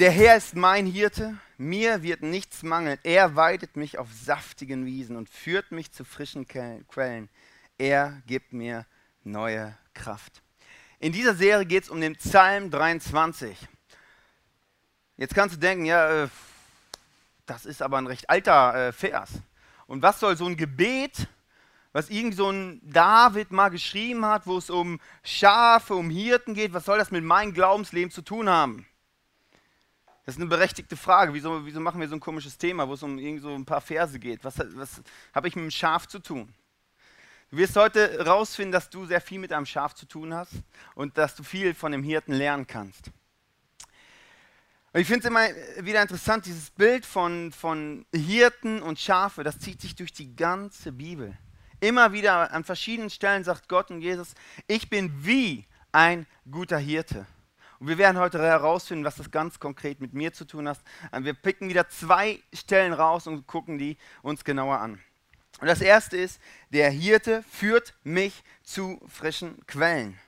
Der 0.00 0.12
Herr 0.12 0.38
ist 0.38 0.56
mein 0.56 0.86
Hirte, 0.86 1.36
mir 1.58 2.02
wird 2.02 2.22
nichts 2.22 2.62
mangeln. 2.62 2.98
Er 3.02 3.36
weidet 3.36 3.76
mich 3.76 3.98
auf 3.98 4.08
saftigen 4.10 4.86
Wiesen 4.86 5.14
und 5.14 5.28
führt 5.28 5.72
mich 5.72 5.92
zu 5.92 6.06
frischen 6.06 6.48
Quellen. 6.48 7.28
Er 7.76 8.22
gibt 8.26 8.54
mir 8.54 8.86
neue 9.24 9.76
Kraft. 9.92 10.40
In 11.00 11.12
dieser 11.12 11.34
Serie 11.34 11.66
geht 11.66 11.84
es 11.84 11.90
um 11.90 12.00
den 12.00 12.16
Psalm 12.16 12.70
23. 12.70 13.58
Jetzt 15.18 15.34
kannst 15.34 15.56
du 15.56 15.60
denken, 15.60 15.84
ja, 15.84 16.24
äh, 16.24 16.28
das 17.44 17.66
ist 17.66 17.82
aber 17.82 17.98
ein 17.98 18.06
recht 18.06 18.30
alter 18.30 18.88
äh, 18.88 18.92
Vers. 18.92 19.32
Und 19.86 20.00
was 20.00 20.18
soll 20.18 20.34
so 20.34 20.46
ein 20.46 20.56
Gebet, 20.56 21.28
was 21.92 22.08
irgend 22.08 22.36
so 22.36 22.48
ein 22.48 22.80
David 22.90 23.50
mal 23.50 23.68
geschrieben 23.68 24.24
hat, 24.24 24.46
wo 24.46 24.56
es 24.56 24.70
um 24.70 24.98
Schafe, 25.22 25.94
um 25.94 26.08
Hirten 26.08 26.54
geht, 26.54 26.72
was 26.72 26.86
soll 26.86 26.96
das 26.96 27.10
mit 27.10 27.22
meinem 27.22 27.52
Glaubensleben 27.52 28.10
zu 28.10 28.22
tun 28.22 28.48
haben? 28.48 28.86
Das 30.30 30.36
ist 30.36 30.42
eine 30.42 30.48
berechtigte 30.48 30.96
Frage. 30.96 31.34
Wieso, 31.34 31.66
wieso 31.66 31.80
machen 31.80 32.00
wir 32.00 32.06
so 32.06 32.14
ein 32.14 32.20
komisches 32.20 32.56
Thema, 32.56 32.86
wo 32.86 32.94
es 32.94 33.02
um 33.02 33.18
irgend 33.18 33.42
so 33.42 33.52
ein 33.52 33.64
paar 33.64 33.80
Verse 33.80 34.16
geht? 34.16 34.44
Was, 34.44 34.60
was 34.76 35.02
habe 35.34 35.48
ich 35.48 35.56
mit 35.56 35.64
dem 35.64 35.72
Schaf 35.72 36.06
zu 36.06 36.20
tun? 36.20 36.54
Du 37.50 37.56
wirst 37.56 37.74
heute 37.74 38.12
herausfinden, 38.12 38.70
dass 38.70 38.88
du 38.88 39.06
sehr 39.06 39.20
viel 39.20 39.40
mit 39.40 39.52
einem 39.52 39.66
Schaf 39.66 39.92
zu 39.92 40.06
tun 40.06 40.32
hast 40.32 40.52
und 40.94 41.18
dass 41.18 41.34
du 41.34 41.42
viel 41.42 41.74
von 41.74 41.90
dem 41.90 42.04
Hirten 42.04 42.32
lernen 42.32 42.68
kannst. 42.68 43.10
Und 44.92 45.00
ich 45.00 45.08
finde 45.08 45.26
es 45.26 45.26
immer 45.26 45.48
wieder 45.84 46.00
interessant, 46.00 46.46
dieses 46.46 46.70
Bild 46.70 47.04
von, 47.04 47.50
von 47.50 48.06
Hirten 48.14 48.82
und 48.82 49.00
Schafe, 49.00 49.42
das 49.42 49.58
zieht 49.58 49.80
sich 49.80 49.96
durch 49.96 50.12
die 50.12 50.36
ganze 50.36 50.92
Bibel. 50.92 51.36
Immer 51.80 52.12
wieder 52.12 52.52
an 52.52 52.62
verschiedenen 52.62 53.10
Stellen 53.10 53.42
sagt 53.42 53.68
Gott 53.68 53.90
und 53.90 54.00
Jesus, 54.00 54.34
ich 54.68 54.88
bin 54.88 55.12
wie 55.26 55.66
ein 55.90 56.24
guter 56.48 56.78
Hirte. 56.78 57.26
Und 57.80 57.88
wir 57.88 57.96
werden 57.96 58.18
heute 58.18 58.38
herausfinden, 58.38 59.06
was 59.06 59.16
das 59.16 59.30
ganz 59.30 59.58
konkret 59.58 60.02
mit 60.02 60.12
mir 60.12 60.34
zu 60.34 60.44
tun 60.44 60.68
hat. 60.68 60.78
Wir 61.20 61.32
picken 61.32 61.70
wieder 61.70 61.88
zwei 61.88 62.38
Stellen 62.52 62.92
raus 62.92 63.26
und 63.26 63.46
gucken 63.46 63.78
die 63.78 63.96
uns 64.20 64.44
genauer 64.44 64.78
an. 64.80 65.00
Und 65.60 65.66
das 65.66 65.80
erste 65.80 66.18
ist, 66.18 66.40
der 66.68 66.90
Hirte 66.90 67.42
führt 67.42 67.94
mich 68.04 68.44
zu 68.62 69.00
frischen 69.08 69.66
Quellen. 69.66 70.18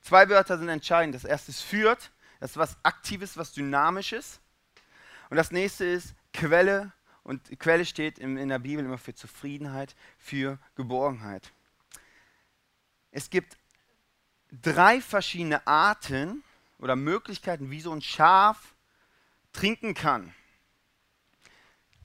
Zwei 0.00 0.28
Wörter 0.28 0.58
sind 0.58 0.68
entscheidend. 0.68 1.14
Das 1.14 1.24
erste 1.24 1.52
ist 1.52 1.62
führt, 1.62 2.10
das 2.40 2.50
ist 2.50 2.56
was 2.56 2.76
Aktives, 2.82 3.36
was 3.36 3.52
Dynamisches. 3.52 4.40
Und 5.30 5.36
das 5.36 5.52
nächste 5.52 5.84
ist 5.84 6.14
Quelle. 6.32 6.92
Und 7.22 7.60
Quelle 7.60 7.84
steht 7.84 8.18
in 8.18 8.48
der 8.48 8.58
Bibel 8.58 8.84
immer 8.84 8.98
für 8.98 9.14
Zufriedenheit, 9.14 9.94
für 10.18 10.58
Geborgenheit. 10.74 11.52
Es 13.12 13.30
gibt 13.30 13.56
drei 14.50 15.00
verschiedene 15.00 15.64
Arten, 15.64 16.42
oder 16.78 16.96
Möglichkeiten, 16.96 17.70
wie 17.70 17.80
so 17.80 17.92
ein 17.92 18.02
Schaf 18.02 18.74
trinken 19.52 19.94
kann. 19.94 20.34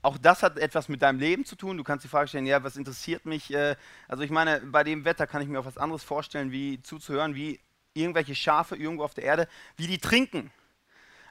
Auch 0.01 0.17
das 0.17 0.43
hat 0.43 0.57
etwas 0.57 0.89
mit 0.89 1.01
deinem 1.01 1.19
Leben 1.19 1.45
zu 1.45 1.55
tun. 1.55 1.77
Du 1.77 1.83
kannst 1.83 2.03
die 2.03 2.09
Frage 2.09 2.27
stellen, 2.27 2.45
ja, 2.45 2.61
was 2.63 2.75
interessiert 2.75 3.25
mich? 3.25 3.53
Äh, 3.53 3.77
also 4.07 4.23
ich 4.23 4.31
meine, 4.31 4.59
bei 4.59 4.83
dem 4.83 5.05
Wetter 5.05 5.27
kann 5.27 5.41
ich 5.41 5.47
mir 5.47 5.59
auch 5.59 5.65
was 5.65 5.77
anderes 5.77 6.03
vorstellen, 6.03 6.51
wie 6.51 6.81
zuzuhören, 6.81 7.35
wie 7.35 7.61
irgendwelche 7.93 8.35
Schafe 8.35 8.75
irgendwo 8.75 9.03
auf 9.03 9.13
der 9.13 9.23
Erde, 9.23 9.47
wie 9.77 9.87
die 9.87 9.99
trinken. 9.99 10.51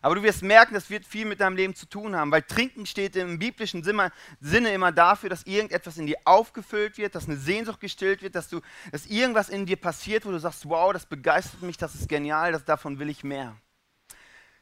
Aber 0.04 0.16
du 0.16 0.22
wirst 0.24 0.42
merken, 0.42 0.74
das 0.74 0.90
wird 0.90 1.06
viel 1.06 1.24
mit 1.24 1.40
deinem 1.40 1.56
Leben 1.56 1.76
zu 1.76 1.86
tun 1.86 2.16
haben, 2.16 2.32
weil 2.32 2.42
Trinken 2.42 2.86
steht 2.86 3.14
im 3.14 3.38
biblischen 3.38 3.84
Sinne 3.84 4.74
immer 4.74 4.90
dafür, 4.90 5.30
dass 5.30 5.44
irgendetwas 5.44 5.96
in 5.96 6.06
dir 6.06 6.18
aufgefüllt 6.24 6.98
wird, 6.98 7.14
dass 7.14 7.28
eine 7.28 7.36
Sehnsucht 7.36 7.78
gestillt 7.78 8.20
wird, 8.20 8.34
dass, 8.34 8.48
du, 8.48 8.60
dass 8.90 9.06
irgendwas 9.06 9.48
in 9.48 9.64
dir 9.64 9.76
passiert, 9.76 10.26
wo 10.26 10.32
du 10.32 10.40
sagst, 10.40 10.68
wow, 10.68 10.92
das 10.92 11.06
begeistert 11.06 11.62
mich, 11.62 11.76
das 11.76 11.94
ist 11.94 12.08
genial, 12.08 12.50
das, 12.50 12.64
davon 12.64 12.98
will 12.98 13.08
ich 13.08 13.22
mehr. 13.22 13.56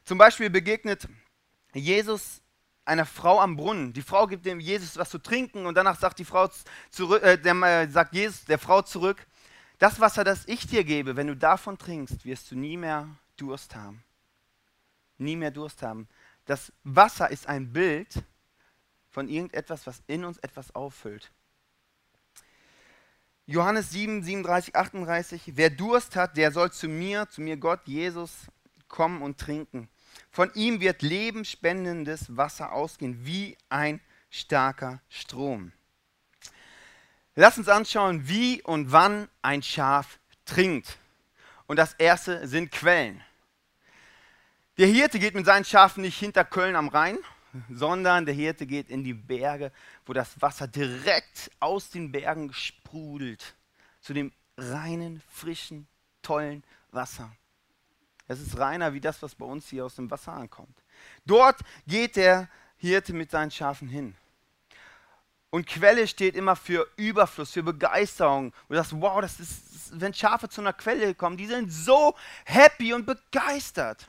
Zum 0.05 0.19
Beispiel 0.19 0.51
begegnet 0.51 1.09
Jesus 1.73 2.43
einer 2.85 3.07
Frau 3.07 3.41
am 3.41 3.57
Brunnen. 3.57 3.95
Die 3.95 4.03
Frau 4.03 4.27
gibt 4.27 4.45
dem 4.45 4.61
Jesus 4.61 4.99
was 4.99 5.09
zu 5.09 5.19
trinken 5.19 5.65
und 5.65 5.75
danach 5.75 5.99
sagt 5.99 6.19
die 6.19 6.27
Frau 6.27 6.51
zurück, 6.91 7.23
äh, 7.23 7.39
der, 7.39 7.55
äh, 7.63 7.89
sagt 7.89 8.15
Jesus 8.15 8.45
der 8.45 8.59
Frau 8.59 8.83
zurück, 8.83 9.27
das 9.79 10.01
Wasser, 10.01 10.23
das 10.23 10.47
ich 10.47 10.67
dir 10.67 10.85
gebe, 10.85 11.17
wenn 11.17 11.29
du 11.29 11.35
davon 11.35 11.79
trinkst, 11.79 12.27
wirst 12.27 12.51
du 12.51 12.57
nie 12.57 12.77
mehr 12.77 13.09
Durst 13.39 13.75
haben 13.75 14.05
nie 15.21 15.37
mehr 15.37 15.51
Durst 15.51 15.83
haben. 15.83 16.09
Das 16.47 16.73
Wasser 16.85 17.31
ist 17.31 17.47
ein 17.47 17.73
Bild 17.73 18.23
von 19.11 19.29
irgendetwas, 19.29 19.87
was 19.87 20.03
in 20.07 20.25
uns 20.25 20.39
etwas 20.39 20.75
auffüllt. 20.75 21.31
Johannes 23.47 23.91
7, 23.91 24.23
37, 24.23 24.77
38. 24.77 25.43
Wer 25.57 25.71
Durst 25.71 26.15
hat, 26.15 26.37
der 26.37 26.53
soll 26.53 26.71
zu 26.71 26.89
mir, 26.89 27.29
zu 27.29 27.41
mir 27.41 27.57
Gott, 27.57 27.81
Jesus, 27.87 28.47
kommen 28.87 29.23
und 29.23 29.39
trinken. 29.39 29.89
Von 30.31 30.53
ihm 30.55 30.81
wird 30.81 31.03
lebensspendendes 31.03 32.37
Wasser 32.37 32.73
ausgehen, 32.73 33.25
wie 33.25 33.57
ein 33.69 34.01
starker 34.31 35.01
Strom. 35.09 35.73
Lass 37.35 37.59
uns 37.59 37.69
anschauen, 37.69 38.29
wie 38.29 38.63
und 38.63 38.93
wann 38.93 39.29
ein 39.43 39.63
Schaf 39.63 40.19
trinkt. 40.45 40.99
Und 41.67 41.77
das 41.77 41.95
erste 41.95 42.47
sind 42.47 42.71
Quellen. 42.71 43.23
Der 44.81 44.89
Hirte 44.89 45.19
geht 45.19 45.35
mit 45.35 45.45
seinen 45.45 45.67
Schafen 45.67 46.01
nicht 46.01 46.19
hinter 46.19 46.43
Köln 46.43 46.75
am 46.75 46.89
Rhein, 46.89 47.19
sondern 47.69 48.25
der 48.25 48.33
Hirte 48.33 48.65
geht 48.65 48.89
in 48.89 49.05
die 49.05 49.13
Berge, 49.13 49.73
wo 50.07 50.15
das 50.15 50.41
Wasser 50.41 50.67
direkt 50.67 51.51
aus 51.61 51.91
den 51.91 52.11
Bergen 52.11 52.51
sprudelt, 52.55 53.57
zu 54.01 54.15
dem 54.15 54.33
reinen, 54.57 55.21
frischen, 55.29 55.87
tollen 56.23 56.65
Wasser. 56.93 57.31
Es 58.27 58.41
ist 58.41 58.57
reiner 58.57 58.95
wie 58.95 59.03
das, 59.03 59.21
was 59.21 59.35
bei 59.35 59.45
uns 59.45 59.69
hier 59.69 59.85
aus 59.85 59.97
dem 59.97 60.11
Wasser 60.11 60.33
ankommt. 60.33 60.83
Dort 61.27 61.61
geht 61.87 62.17
der 62.17 62.49
Hirte 62.79 63.13
mit 63.13 63.31
seinen 63.31 63.51
Schafen 63.51 63.87
hin. 63.87 64.17
Und 65.51 65.67
Quelle 65.67 66.09
steht 66.09 66.35
immer 66.35 66.57
für 66.57 66.89
Überfluss, 66.97 67.53
für 67.53 67.63
Begeisterung. 67.63 68.55
Und 68.67 68.77
sagst, 68.77 68.99
wow, 68.99 69.21
das 69.21 69.41
ist, 69.41 70.01
wenn 70.01 70.15
Schafe 70.15 70.49
zu 70.49 70.63
einer 70.63 70.73
Quelle 70.73 71.15
kommen, 71.15 71.37
die 71.37 71.49
sind 71.49 71.71
so 71.71 72.17
happy 72.47 72.95
und 72.95 73.05
begeistert. 73.05 74.09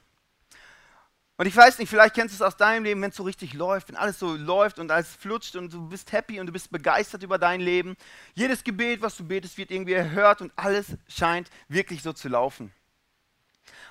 Und 1.42 1.48
ich 1.48 1.56
weiß 1.56 1.80
nicht, 1.80 1.90
vielleicht 1.90 2.14
kennst 2.14 2.36
du 2.36 2.44
es 2.44 2.48
aus 2.48 2.56
deinem 2.56 2.84
Leben, 2.84 3.02
wenn 3.02 3.10
es 3.10 3.16
so 3.16 3.24
richtig 3.24 3.56
läuft, 3.56 3.90
wenn 3.90 3.96
alles 3.96 4.20
so 4.20 4.36
läuft 4.36 4.78
und 4.78 4.92
alles 4.92 5.08
flutscht 5.16 5.56
und 5.56 5.74
du 5.74 5.90
bist 5.90 6.12
happy 6.12 6.40
und 6.40 6.46
du 6.46 6.52
bist 6.52 6.70
begeistert 6.70 7.24
über 7.24 7.40
dein 7.40 7.62
Leben. 7.62 7.98
Jedes 8.36 8.64
Gebet, 8.64 9.02
was 9.02 9.18
du 9.18 9.26
betest, 9.26 9.58
wird 9.58 9.72
irgendwie 9.72 9.94
erhört 9.94 10.42
und 10.42 10.54
alles 10.56 10.96
scheint 11.08 11.50
wirklich 11.68 12.04
so 12.04 12.14
zu 12.14 12.30
laufen. 12.30 12.72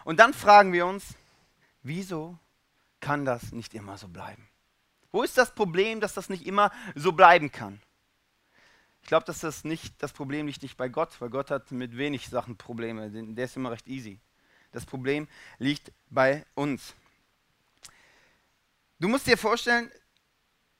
Und 0.05 0.21
dann 0.21 0.33
fragen 0.33 0.72
wir 0.72 0.87
uns, 0.87 1.16
wieso 1.83 2.38
kann 3.00 3.25
das 3.25 3.50
nicht 3.50 3.75
immer 3.75 3.99
so 3.99 4.06
bleiben? 4.06 4.49
Wo 5.11 5.25
ist 5.25 5.37
das 5.37 5.53
Problem, 5.53 6.00
dass 6.00 6.15
das 6.15 6.28
nicht 6.28 6.47
immer 6.47 6.71
so 6.94 7.11
bleiben 7.11 7.50
kann? 7.50 7.82
Ich 9.03 9.09
glaube, 9.09 9.27
dass 9.27 9.41
das 9.41 9.65
nicht 9.65 10.00
das 10.00 10.12
Problem 10.12 10.47
liegt 10.47 10.62
nicht 10.62 10.77
bei 10.77 10.88
Gott, 10.88 11.21
weil 11.21 11.31
Gott 11.31 11.50
hat 11.50 11.72
mit 11.72 11.97
wenig 11.97 12.28
Sachen 12.28 12.56
Probleme. 12.56 13.11
Der 13.11 13.44
ist 13.44 13.56
immer 13.56 13.72
recht 13.72 13.88
easy. 13.88 14.21
Das 14.71 14.87
Problem 14.87 15.27
liegt 15.59 15.91
bei 16.11 16.47
uns. 16.55 16.94
Du 19.00 19.09
musst 19.09 19.27
dir 19.27 19.38
vorstellen, 19.38 19.91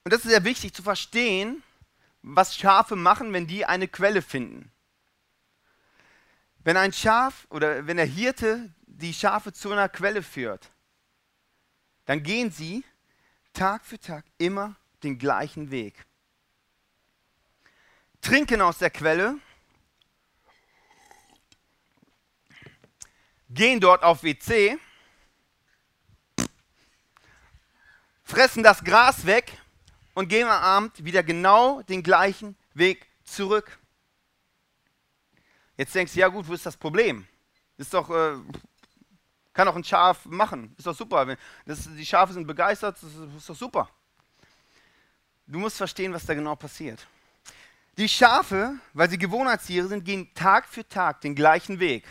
und 0.03 0.13
das 0.13 0.23
ist 0.23 0.29
sehr 0.29 0.43
wichtig 0.43 0.73
zu 0.73 0.83
verstehen, 0.83 1.63
was 2.21 2.55
Schafe 2.55 2.95
machen, 2.95 3.33
wenn 3.33 3.47
die 3.47 3.65
eine 3.65 3.87
Quelle 3.87 4.21
finden. 4.21 4.71
Wenn 6.63 6.77
ein 6.77 6.93
Schaf 6.93 7.47
oder 7.49 7.87
wenn 7.87 7.97
der 7.97 8.05
Hirte 8.05 8.71
die 8.85 9.13
Schafe 9.13 9.51
zu 9.51 9.71
einer 9.71 9.89
Quelle 9.89 10.21
führt, 10.21 10.69
dann 12.05 12.21
gehen 12.21 12.51
sie 12.51 12.83
Tag 13.53 13.83
für 13.85 13.99
Tag 13.99 14.23
immer 14.37 14.75
den 15.01 15.17
gleichen 15.17 15.71
Weg. 15.71 16.05
Trinken 18.21 18.61
aus 18.61 18.77
der 18.77 18.91
Quelle, 18.91 19.39
gehen 23.49 23.79
dort 23.79 24.03
auf 24.03 24.21
WC, 24.23 24.77
fressen 28.31 28.63
das 28.63 28.81
Gras 28.81 29.25
weg 29.25 29.57
und 30.13 30.29
gehen 30.29 30.47
am 30.47 30.63
Abend 30.63 31.03
wieder 31.03 31.21
genau 31.21 31.81
den 31.81 32.01
gleichen 32.01 32.55
Weg 32.73 33.05
zurück. 33.25 33.77
Jetzt 35.75 35.93
denkst 35.93 36.13
du, 36.13 36.19
ja 36.21 36.29
gut, 36.29 36.47
wo 36.47 36.53
ist 36.53 36.65
das 36.65 36.77
Problem? 36.77 37.27
Ist 37.77 37.93
doch, 37.93 38.09
äh, 38.09 38.37
kann 39.51 39.67
doch 39.67 39.75
ein 39.75 39.83
Schaf 39.83 40.25
machen. 40.27 40.73
Ist 40.77 40.87
doch 40.87 40.95
super. 40.95 41.35
Das, 41.65 41.89
die 41.93 42.05
Schafe 42.05 42.31
sind 42.31 42.47
begeistert, 42.47 42.95
das 43.01 43.11
ist 43.11 43.49
doch 43.49 43.55
super. 43.55 43.89
Du 45.45 45.59
musst 45.59 45.75
verstehen, 45.75 46.13
was 46.13 46.25
da 46.25 46.33
genau 46.33 46.55
passiert. 46.55 47.05
Die 47.97 48.07
Schafe, 48.07 48.75
weil 48.93 49.09
sie 49.09 49.17
Gewohnheitstiere 49.17 49.89
sind, 49.89 50.05
gehen 50.05 50.33
Tag 50.33 50.69
für 50.69 50.87
Tag 50.87 51.19
den 51.19 51.35
gleichen 51.35 51.81
Weg 51.81 52.05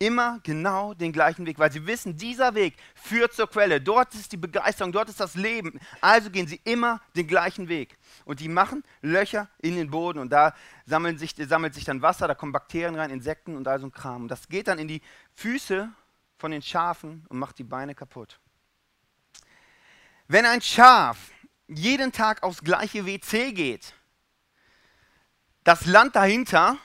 immer 0.00 0.40
genau 0.42 0.94
den 0.94 1.12
gleichen 1.12 1.46
Weg, 1.46 1.58
weil 1.58 1.70
sie 1.70 1.86
wissen, 1.86 2.16
dieser 2.16 2.54
Weg 2.54 2.74
führt 2.94 3.34
zur 3.34 3.48
Quelle. 3.48 3.80
Dort 3.80 4.14
ist 4.14 4.32
die 4.32 4.38
Begeisterung, 4.38 4.92
dort 4.92 5.10
ist 5.10 5.20
das 5.20 5.34
Leben. 5.34 5.78
Also 6.00 6.30
gehen 6.30 6.48
sie 6.48 6.60
immer 6.64 7.00
den 7.14 7.26
gleichen 7.26 7.68
Weg. 7.68 7.98
Und 8.24 8.40
die 8.40 8.48
machen 8.48 8.82
Löcher 9.02 9.48
in 9.58 9.76
den 9.76 9.90
Boden 9.90 10.18
und 10.18 10.30
da 10.30 10.54
sammeln 10.86 11.18
sich, 11.18 11.34
sammelt 11.36 11.74
sich 11.74 11.84
dann 11.84 12.00
Wasser, 12.00 12.26
da 12.26 12.34
kommen 12.34 12.50
Bakterien 12.50 12.94
rein, 12.94 13.10
Insekten 13.10 13.56
und 13.56 13.68
all 13.68 13.78
so 13.78 13.86
ein 13.86 13.92
Kram. 13.92 14.22
Und 14.22 14.28
das 14.28 14.48
geht 14.48 14.68
dann 14.68 14.78
in 14.78 14.88
die 14.88 15.02
Füße 15.34 15.90
von 16.38 16.50
den 16.50 16.62
Schafen 16.62 17.26
und 17.28 17.38
macht 17.38 17.58
die 17.58 17.64
Beine 17.64 17.94
kaputt. 17.94 18.40
Wenn 20.28 20.46
ein 20.46 20.62
Schaf 20.62 21.30
jeden 21.68 22.10
Tag 22.10 22.42
aufs 22.42 22.62
gleiche 22.62 23.04
WC 23.04 23.52
geht, 23.52 23.92
das 25.62 25.84
Land 25.84 26.16
dahinter, 26.16 26.78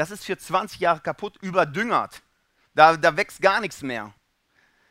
das 0.00 0.10
ist 0.10 0.24
für 0.24 0.38
20 0.38 0.80
Jahre 0.80 1.00
kaputt, 1.00 1.36
überdüngert. 1.42 2.22
Da, 2.74 2.96
da 2.96 3.18
wächst 3.18 3.42
gar 3.42 3.60
nichts 3.60 3.82
mehr. 3.82 4.14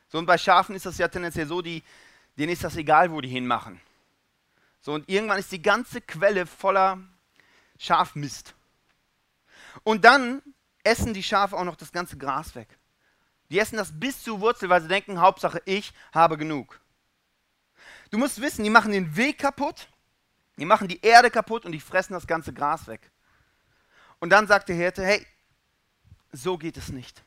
So, 0.08 0.20
und 0.20 0.28
bei 0.28 0.38
Schafen 0.38 0.76
ist 0.76 0.86
das 0.86 1.00
ja 1.00 1.08
tendenziell 1.08 1.48
so, 1.48 1.64
die, 1.64 1.84
denen 2.38 2.52
ist 2.52 2.64
das 2.64 2.76
egal, 2.76 3.12
wo 3.12 3.20
die 3.20 3.28
hinmachen. 3.28 3.82
So, 4.82 4.94
und 4.94 5.10
irgendwann 5.10 5.40
ist 5.40 5.52
die 5.52 5.64
ganze 5.64 6.02
Quelle 6.02 6.46
voller 6.46 7.00
Schafmist. 7.80 8.54
Und 9.84 10.06
dann 10.06 10.44
essen 10.84 11.16
die 11.16 11.24
Schafe 11.24 11.58
auch 11.58 11.64
noch 11.64 11.76
das 11.76 11.92
ganze 11.92 12.16
Gras 12.16 12.54
weg. 12.54 12.78
Die 13.50 13.58
essen 13.58 13.78
das 13.78 14.00
bis 14.00 14.22
zur 14.22 14.40
Wurzel, 14.42 14.70
weil 14.70 14.84
sie 14.84 14.90
denken, 14.90 15.20
Hauptsache 15.20 15.60
ich 15.66 15.92
habe 16.14 16.38
genug. 16.38 16.80
Du 18.12 18.20
musst 18.20 18.40
wissen, 18.42 18.64
die 18.64 18.70
machen 18.70 18.92
den 18.92 19.16
Weg 19.16 19.40
kaputt, 19.40 19.88
die 20.58 20.66
machen 20.66 20.88
die 20.88 21.02
Erde 21.02 21.32
kaputt 21.32 21.66
und 21.66 21.72
die 21.72 21.80
fressen 21.80 22.14
das 22.14 22.28
ganze 22.28 22.54
Gras 22.54 22.86
weg. 22.86 23.10
Und 24.20 24.30
dann 24.30 24.48
sagt 24.48 24.70
der 24.70 24.76
Hirte, 24.76 25.04
hey, 25.04 25.26
so 26.32 26.58
geht 26.58 26.78
es 26.78 26.90
nicht. 26.90 27.24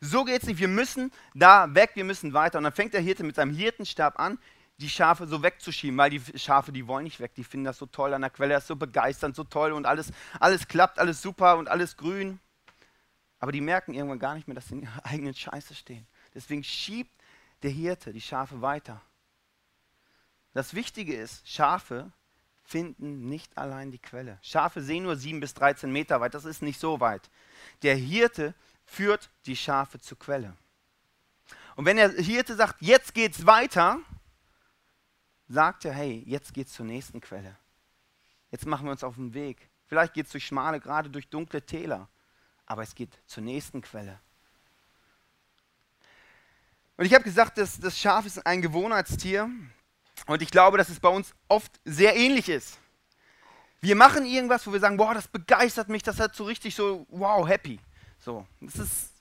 So 0.00 0.24
geht 0.24 0.42
es 0.42 0.48
nicht, 0.48 0.58
wir 0.58 0.68
müssen 0.68 1.12
da 1.34 1.72
weg, 1.74 1.92
wir 1.94 2.04
müssen 2.04 2.32
weiter. 2.32 2.58
Und 2.58 2.64
dann 2.64 2.72
fängt 2.72 2.92
der 2.92 3.00
Hirte 3.00 3.24
mit 3.24 3.36
seinem 3.36 3.54
Hirtenstab 3.54 4.18
an, 4.18 4.38
die 4.78 4.90
Schafe 4.90 5.26
so 5.26 5.42
wegzuschieben, 5.42 5.96
weil 5.96 6.10
die 6.10 6.38
Schafe, 6.38 6.72
die 6.72 6.86
wollen 6.86 7.04
nicht 7.04 7.20
weg, 7.20 7.34
die 7.34 7.44
finden 7.44 7.64
das 7.64 7.78
so 7.78 7.86
toll 7.86 8.12
an 8.14 8.22
der 8.22 8.30
Quelle, 8.30 8.54
das 8.54 8.64
ist 8.64 8.68
so 8.68 8.76
begeisternd, 8.76 9.36
so 9.36 9.44
toll 9.44 9.72
und 9.72 9.86
alles, 9.86 10.12
alles 10.40 10.66
klappt, 10.66 10.98
alles 10.98 11.22
super 11.22 11.56
und 11.56 11.68
alles 11.68 11.96
grün. 11.96 12.40
Aber 13.38 13.52
die 13.52 13.60
merken 13.60 13.94
irgendwann 13.94 14.18
gar 14.18 14.34
nicht 14.34 14.48
mehr, 14.48 14.54
dass 14.54 14.68
sie 14.68 14.74
in 14.74 14.82
ihrer 14.82 15.04
eigenen 15.06 15.34
Scheiße 15.34 15.74
stehen. 15.74 16.06
Deswegen 16.34 16.64
schiebt 16.64 17.12
der 17.62 17.70
Hirte 17.70 18.12
die 18.12 18.20
Schafe 18.20 18.60
weiter. 18.60 19.00
Das 20.52 20.74
Wichtige 20.74 21.14
ist, 21.14 21.48
Schafe 21.48 22.12
finden 22.64 23.28
nicht 23.28 23.56
allein 23.58 23.90
die 23.90 23.98
Quelle. 23.98 24.38
Schafe 24.42 24.82
sehen 24.82 25.02
nur 25.04 25.16
7 25.16 25.40
bis 25.40 25.54
13 25.54 25.90
Meter 25.92 26.20
weit, 26.20 26.34
das 26.34 26.44
ist 26.44 26.62
nicht 26.62 26.80
so 26.80 27.00
weit. 27.00 27.30
Der 27.82 27.96
Hirte 27.96 28.54
führt 28.84 29.30
die 29.46 29.56
Schafe 29.56 30.00
zur 30.00 30.18
Quelle. 30.18 30.56
Und 31.76 31.84
wenn 31.84 31.96
der 31.96 32.10
Hirte 32.10 32.54
sagt, 32.54 32.76
jetzt 32.80 33.14
geht's 33.14 33.46
weiter, 33.46 33.98
sagt 35.48 35.84
er, 35.84 35.92
hey, 35.92 36.22
jetzt 36.26 36.54
geht's 36.54 36.74
zur 36.74 36.86
nächsten 36.86 37.20
Quelle. 37.20 37.56
Jetzt 38.50 38.66
machen 38.66 38.86
wir 38.86 38.92
uns 38.92 39.04
auf 39.04 39.16
den 39.16 39.34
Weg. 39.34 39.68
Vielleicht 39.86 40.14
geht 40.14 40.26
es 40.26 40.32
durch 40.32 40.46
schmale, 40.46 40.80
gerade 40.80 41.10
durch 41.10 41.28
dunkle 41.28 41.62
Täler, 41.62 42.08
aber 42.66 42.82
es 42.82 42.94
geht 42.94 43.18
zur 43.26 43.42
nächsten 43.42 43.82
Quelle. 43.82 44.18
Und 46.96 47.06
ich 47.06 47.14
habe 47.14 47.24
gesagt, 47.24 47.58
dass 47.58 47.80
das 47.80 47.98
Schaf 47.98 48.26
ist 48.26 48.46
ein 48.46 48.62
Gewohnheitstier. 48.62 49.50
Und 50.26 50.42
ich 50.42 50.50
glaube, 50.50 50.78
dass 50.78 50.88
es 50.88 51.00
bei 51.00 51.08
uns 51.08 51.34
oft 51.48 51.80
sehr 51.84 52.16
ähnlich 52.16 52.48
ist. 52.48 52.78
Wir 53.80 53.96
machen 53.96 54.24
irgendwas, 54.24 54.66
wo 54.66 54.72
wir 54.72 54.80
sagen, 54.80 54.96
boah, 54.96 55.14
das 55.14 55.26
begeistert 55.26 55.88
mich, 55.88 56.02
das 56.02 56.20
hat 56.20 56.36
so 56.36 56.44
richtig 56.44 56.74
so, 56.74 57.06
wow, 57.10 57.46
happy. 57.46 57.80
So, 58.18 58.46
das 58.60 58.76
ist 58.76 59.12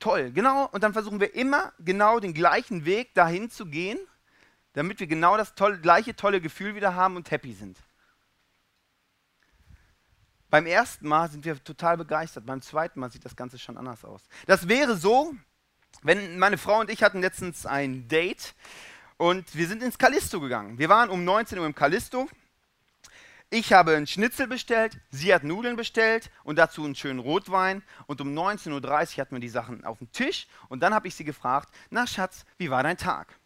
toll. 0.00 0.32
Genau, 0.32 0.66
und 0.72 0.82
dann 0.82 0.92
versuchen 0.92 1.20
wir 1.20 1.34
immer 1.34 1.72
genau 1.78 2.18
den 2.18 2.34
gleichen 2.34 2.84
Weg 2.84 3.14
dahin 3.14 3.50
zu 3.50 3.66
gehen, 3.66 3.98
damit 4.72 4.98
wir 4.98 5.06
genau 5.06 5.36
das 5.36 5.54
tolle, 5.54 5.78
gleiche 5.78 6.16
tolle 6.16 6.40
Gefühl 6.40 6.74
wieder 6.74 6.96
haben 6.96 7.14
und 7.14 7.30
happy 7.30 7.52
sind. 7.52 7.78
Beim 10.48 10.66
ersten 10.66 11.06
Mal 11.06 11.30
sind 11.30 11.44
wir 11.44 11.62
total 11.62 11.96
begeistert, 11.96 12.44
beim 12.44 12.60
zweiten 12.60 12.98
Mal 12.98 13.12
sieht 13.12 13.24
das 13.24 13.36
Ganze 13.36 13.60
schon 13.60 13.76
anders 13.76 14.04
aus. 14.04 14.22
Das 14.46 14.66
wäre 14.66 14.96
so, 14.96 15.32
wenn 16.02 16.38
meine 16.40 16.58
Frau 16.58 16.80
und 16.80 16.90
ich 16.90 17.04
hatten 17.04 17.20
letztens 17.20 17.66
ein 17.66 18.08
Date 18.08 18.54
und 19.20 19.54
wir 19.54 19.68
sind 19.68 19.82
ins 19.82 19.98
Callisto 19.98 20.40
gegangen. 20.40 20.78
Wir 20.78 20.88
waren 20.88 21.10
um 21.10 21.26
19 21.26 21.58
Uhr 21.58 21.66
im 21.66 21.74
Callisto. 21.74 22.26
Ich 23.50 23.70
habe 23.74 23.94
einen 23.94 24.06
Schnitzel 24.06 24.46
bestellt, 24.46 24.96
sie 25.10 25.34
hat 25.34 25.44
Nudeln 25.44 25.76
bestellt 25.76 26.30
und 26.42 26.56
dazu 26.56 26.86
einen 26.86 26.94
schönen 26.94 27.18
Rotwein. 27.18 27.82
Und 28.06 28.22
um 28.22 28.28
19.30 28.28 28.70
Uhr 28.72 29.20
hatten 29.20 29.34
wir 29.34 29.40
die 29.40 29.50
Sachen 29.50 29.84
auf 29.84 29.98
dem 29.98 30.10
Tisch. 30.10 30.46
Und 30.70 30.82
dann 30.82 30.94
habe 30.94 31.06
ich 31.06 31.14
sie 31.14 31.24
gefragt, 31.24 31.68
na 31.90 32.06
Schatz, 32.06 32.46
wie 32.56 32.70
war 32.70 32.82
dein 32.82 32.96
Tag? 32.96 33.38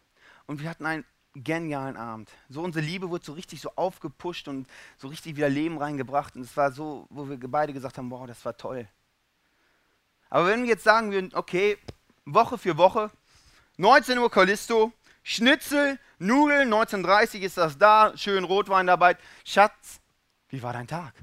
Und 0.45 0.61
wir 0.61 0.69
hatten 0.69 0.85
einen 0.85 1.03
genialen 1.33 1.97
Abend. 1.97 2.31
So 2.47 2.61
unsere 2.61 2.85
Liebe 2.85 3.09
wurde 3.09 3.25
so 3.25 3.33
richtig 3.33 3.59
so 3.59 3.69
aufgepusht 3.75 4.47
und 4.47 4.69
so 4.97 5.09
richtig 5.09 5.35
wieder 5.35 5.49
Leben 5.49 5.77
reingebracht. 5.77 6.37
Und 6.37 6.43
es 6.43 6.55
war 6.55 6.71
so, 6.71 7.05
wo 7.09 7.27
wir 7.27 7.37
beide 7.37 7.73
gesagt 7.73 7.97
haben, 7.97 8.09
wow, 8.11 8.25
das 8.25 8.45
war 8.45 8.55
toll. 8.55 8.87
Aber 10.29 10.47
wenn 10.47 10.61
wir 10.61 10.69
jetzt 10.69 10.85
sagen 10.85 11.11
würden, 11.11 11.31
okay, 11.33 11.77
Woche 12.23 12.57
für 12.57 12.77
Woche, 12.77 13.11
19 13.75 14.17
Uhr 14.19 14.31
Callisto, 14.31 14.93
Schnitzel, 15.27 15.97
Nudeln, 16.19 16.71
1930 16.71 17.41
ist 17.41 17.57
das 17.57 17.79
da, 17.79 18.15
schön 18.15 18.43
Rotwein 18.43 18.85
dabei. 18.85 19.17
Schatz, 19.43 19.99
wie 20.49 20.61
war 20.61 20.71
dein 20.71 20.85
Tag? 20.85 21.15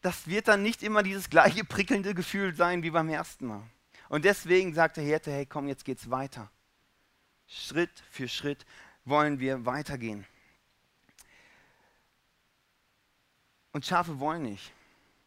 Das 0.00 0.26
wird 0.26 0.48
dann 0.48 0.64
nicht 0.64 0.82
immer 0.82 1.04
dieses 1.04 1.30
gleiche 1.30 1.64
prickelnde 1.64 2.14
Gefühl 2.14 2.52
sein 2.52 2.82
wie 2.82 2.90
beim 2.90 3.08
ersten 3.08 3.46
Mal. 3.46 3.62
Und 4.08 4.24
deswegen 4.24 4.74
sagt 4.74 4.96
der 4.96 5.04
Hirte, 5.04 5.30
hey 5.30 5.46
komm, 5.46 5.68
jetzt 5.68 5.84
geht's 5.84 6.10
weiter. 6.10 6.50
Schritt 7.46 7.92
für 8.10 8.26
Schritt 8.26 8.66
wollen 9.04 9.38
wir 9.38 9.64
weitergehen. 9.64 10.26
Und 13.70 13.86
Schafe 13.86 14.18
wollen 14.18 14.42
nicht. 14.42 14.72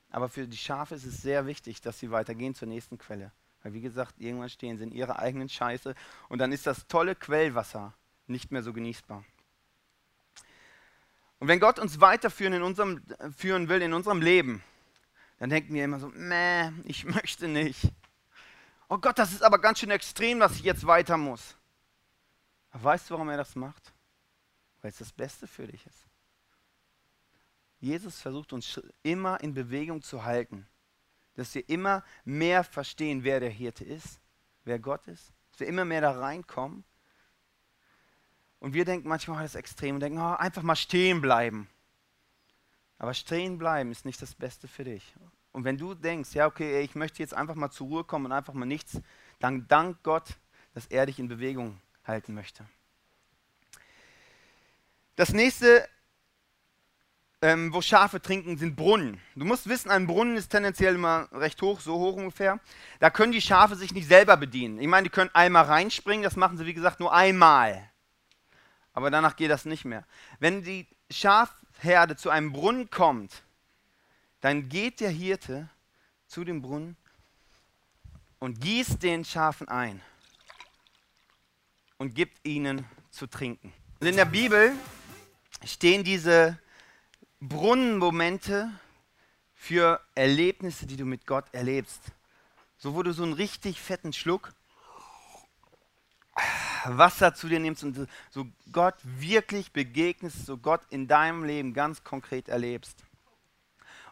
Aber 0.10 0.28
für 0.28 0.50
die 0.50 0.58
Schafe 0.58 0.96
ist 0.96 1.06
es 1.06 1.22
sehr 1.22 1.48
wichtig, 1.48 1.80
dass 1.80 1.98
sie 1.98 2.12
weitergehen 2.12 2.56
zur 2.56 2.68
nächsten 2.68 2.98
Quelle. 2.98 3.32
Weil 3.64 3.74
wie 3.74 3.82
gesagt, 3.82 4.16
irgendwann 4.20 4.50
stehen 4.50 4.78
sie 4.78 4.84
in 4.84 4.92
ihrer 4.92 5.20
eigenen 5.20 5.50
Scheiße 5.50 5.96
und 6.28 6.40
dann 6.40 6.52
ist 6.52 6.68
das 6.68 6.86
tolle 6.88 7.16
Quellwasser 7.16 7.94
nicht 8.28 8.52
mehr 8.52 8.62
so 8.62 8.74
genießbar. 8.74 9.24
Und 11.40 11.48
wenn 11.48 11.60
Gott 11.60 11.80
uns 11.80 12.00
weiterführen 12.00 12.54
in 12.54 12.62
unserem, 12.62 13.02
führen 13.36 13.70
will 13.70 13.82
in 13.82 13.94
unserem 13.94 14.22
Leben, 14.22 14.64
dann 15.40 15.50
denken 15.50 15.74
wir 15.74 15.84
immer 15.84 16.00
so, 16.00 16.10
meh, 16.14 16.72
ich 16.84 17.06
möchte 17.06 17.48
nicht. 17.48 17.92
Oh 18.90 18.98
Gott, 18.98 19.18
das 19.18 19.32
ist 19.32 19.44
aber 19.44 19.60
ganz 19.60 19.80
schön 19.80 19.92
extrem, 19.92 20.40
dass 20.40 20.56
ich 20.56 20.64
jetzt 20.64 20.86
weiter 20.86 21.18
muss. 21.18 21.56
Aber 22.72 22.84
weißt 22.84 23.10
du, 23.10 23.14
warum 23.14 23.30
er 23.30 23.38
das 23.38 23.56
macht? 23.56 23.94
Weil 24.82 24.92
es 24.92 24.98
das 24.98 25.12
Beste 25.12 25.48
für 25.48 25.68
dich 25.68 25.86
ist. 25.86 26.06
Jesus 27.80 28.22
versucht 28.22 28.54
uns 28.54 28.82
immer 29.04 29.42
in 29.42 29.54
Bewegung 29.54 30.02
zu 30.02 30.24
halten 30.24 30.68
dass 31.36 31.54
wir 31.56 31.68
immer 31.70 32.04
mehr 32.26 32.64
verstehen, 32.64 33.24
wer 33.24 33.40
der 33.40 33.50
Hirte 33.50 33.84
ist, 33.84 34.20
wer 34.64 34.80
Gott 34.80 35.08
ist, 35.08 35.34
dass 35.52 35.62
wir 35.62 35.68
immer 35.68 35.86
mehr 35.86 36.02
da 36.02 36.12
reinkommen. 36.12 36.84
Und 38.60 38.74
wir 38.74 38.86
denken 38.86 39.10
manchmal, 39.10 39.40
oh, 39.40 39.42
das 39.42 39.56
extrem, 39.56 39.96
und 39.96 40.02
denken, 40.02 40.20
oh, 40.20 40.36
einfach 40.36 40.64
mal 40.64 40.76
stehen 40.76 41.22
bleiben. 41.22 41.68
Aber 42.98 43.14
stehen 43.14 43.58
bleiben 43.58 43.92
ist 43.92 44.06
nicht 44.06 44.22
das 44.22 44.36
Beste 44.36 44.68
für 44.68 44.86
dich. 44.86 45.14
Und 45.52 45.66
wenn 45.66 45.78
du 45.78 45.94
denkst, 45.94 46.34
ja, 46.34 46.48
okay, 46.48 46.82
ich 46.82 46.96
möchte 46.96 47.22
jetzt 47.22 47.34
einfach 47.34 47.56
mal 47.56 47.70
zur 47.70 47.88
Ruhe 47.88 48.04
kommen 48.04 48.28
und 48.28 48.32
einfach 48.32 48.54
mal 48.54 48.66
nichts, 48.66 49.02
dann 49.40 49.68
dank 49.68 50.02
Gott, 50.04 50.38
dass 50.74 50.88
er 50.88 51.06
dich 51.06 51.20
in 51.20 51.28
Bewegung 51.28 51.80
halten 52.06 52.34
möchte. 52.34 52.66
Das 55.16 55.32
nächste 55.32 55.88
ähm, 57.44 57.74
wo 57.74 57.82
Schafe 57.82 58.22
trinken, 58.22 58.58
sind 58.58 58.78
Brunnen. 58.78 59.20
Du 59.36 59.44
musst 59.44 59.68
wissen, 59.68 59.92
ein 59.92 60.08
Brunnen 60.08 60.38
ist 60.38 60.48
tendenziell 60.48 60.96
immer 60.96 61.28
recht 61.34 61.62
hoch, 61.62 61.82
so 61.82 61.96
hoch 61.96 62.16
ungefähr. 62.16 62.58
Da 63.02 63.10
können 63.10 63.34
die 63.34 63.42
Schafe 63.42 63.76
sich 63.76 63.94
nicht 63.94 64.08
selber 64.08 64.38
bedienen. 64.38 64.80
Ich 64.80 64.88
meine, 64.88 65.04
die 65.04 65.10
können 65.10 65.30
einmal 65.34 65.66
reinspringen, 65.66 66.24
das 66.24 66.38
machen 66.38 66.58
sie 66.58 66.66
wie 66.66 66.74
gesagt 66.74 67.02
nur 67.02 67.14
einmal. 67.14 67.90
Aber 68.94 69.12
danach 69.12 69.36
geht 69.36 69.52
das 69.52 69.66
nicht 69.66 69.84
mehr. 69.84 70.06
Wenn 70.40 70.64
die 70.64 70.88
Schafherde 71.12 72.16
zu 72.16 72.30
einem 72.30 72.54
Brunnen 72.54 72.90
kommt, 72.90 73.44
dann 74.40 74.70
geht 74.70 75.02
der 75.02 75.10
Hirte 75.10 75.70
zu 76.28 76.46
dem 76.46 76.62
Brunnen 76.62 76.96
und 78.40 78.62
gießt 78.62 79.04
den 79.04 79.26
Schafen 79.26 79.68
ein 79.68 80.00
und 81.98 82.16
gibt 82.16 82.48
ihnen 82.48 82.86
zu 83.12 83.28
trinken. 83.28 83.74
Und 84.00 84.08
in 84.08 84.16
der 84.16 84.26
Bibel 84.26 84.72
stehen 85.66 86.06
diese 86.06 86.58
Brunnenmomente 87.50 88.72
für 89.54 90.00
Erlebnisse, 90.16 90.86
die 90.86 90.96
du 90.96 91.04
mit 91.04 91.28
Gott 91.28 91.46
erlebst. 91.52 92.02
So, 92.78 92.96
wo 92.96 93.04
du 93.04 93.12
so 93.14 93.24
einen 93.24 93.34
richtig 93.34 93.82
fetten 93.82 94.14
Schluck 94.14 94.54
Wasser 96.86 97.34
zu 97.34 97.48
dir 97.48 97.60
nimmst 97.60 97.84
und 97.84 98.08
so 98.30 98.48
Gott 98.72 98.96
wirklich 99.04 99.72
begegnest, 99.72 100.46
so 100.46 100.58
Gott 100.58 100.82
in 100.90 101.08
deinem 101.08 101.44
Leben 101.44 101.74
ganz 101.74 102.04
konkret 102.04 102.48
erlebst. 102.48 103.04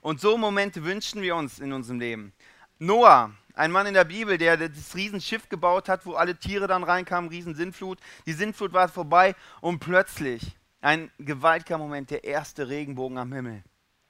Und 0.01 0.19
so 0.19 0.37
Momente 0.37 0.83
wünschen 0.83 1.21
wir 1.21 1.35
uns 1.35 1.59
in 1.59 1.73
unserem 1.73 1.99
Leben. 1.99 2.33
Noah, 2.79 3.31
ein 3.53 3.71
Mann 3.71 3.87
in 3.87 3.93
der 3.93 4.05
Bibel, 4.05 4.37
der 4.37 4.57
das 4.57 4.95
Riesenschiff 4.95 5.47
gebaut 5.47 5.87
hat, 5.89 6.05
wo 6.05 6.13
alle 6.13 6.35
Tiere 6.35 6.67
dann 6.67 6.83
reinkamen, 6.83 7.29
Riesensintflut. 7.29 7.99
Die 8.25 8.33
Sintflut 8.33 8.73
war 8.73 8.89
vorbei 8.89 9.35
und 9.61 9.79
plötzlich 9.79 10.55
ein 10.81 11.11
gewaltiger 11.19 11.77
Moment, 11.77 12.09
der 12.09 12.23
erste 12.23 12.67
Regenbogen 12.67 13.17
am 13.17 13.31
Himmel. 13.31 13.63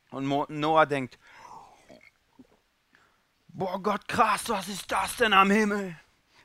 Und 0.10 0.28
Noah 0.50 0.86
denkt, 0.86 1.20
boah 3.48 3.82
Gott, 3.82 4.08
krass, 4.08 4.50
was 4.50 4.68
ist 4.68 4.92
das 4.92 5.18
denn 5.18 5.34
am 5.34 5.52
Himmel? 5.52 5.96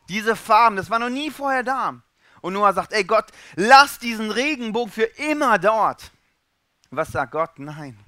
Diese 0.08 0.36
Farben, 0.36 0.76
das 0.76 0.90
war 0.90 0.98
noch 0.98 1.08
nie 1.08 1.30
vorher 1.30 1.62
da. 1.62 2.00
Und 2.42 2.52
Noah 2.52 2.72
sagt, 2.72 2.92
ey 2.92 3.04
Gott, 3.04 3.32
lass 3.56 3.98
diesen 3.98 4.30
Regenbogen 4.30 4.92
für 4.92 5.04
immer 5.04 5.58
dort. 5.58 6.12
Was 6.90 7.12
sagt 7.12 7.32
Gott? 7.32 7.58
Nein. 7.58 7.98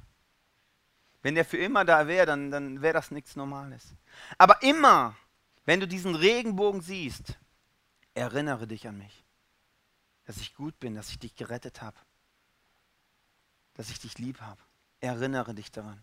Wenn 1.22 1.34
der 1.34 1.44
für 1.44 1.58
immer 1.58 1.84
da 1.84 2.06
wäre, 2.06 2.26
dann, 2.26 2.50
dann 2.50 2.80
wäre 2.80 2.94
das 2.94 3.10
nichts 3.10 3.34
Normales. 3.34 3.94
Aber 4.36 4.62
immer, 4.62 5.16
wenn 5.64 5.80
du 5.80 5.88
diesen 5.88 6.14
Regenbogen 6.14 6.80
siehst, 6.80 7.38
erinnere 8.14 8.66
dich 8.66 8.86
an 8.86 8.98
mich. 8.98 9.24
Dass 10.24 10.36
ich 10.36 10.54
gut 10.54 10.78
bin, 10.78 10.94
dass 10.94 11.10
ich 11.10 11.18
dich 11.18 11.34
gerettet 11.34 11.82
habe. 11.82 11.96
Dass 13.78 13.90
ich 13.90 14.00
dich 14.00 14.18
lieb 14.18 14.40
habe. 14.40 14.60
Erinnere 15.00 15.54
dich 15.54 15.70
daran. 15.70 16.02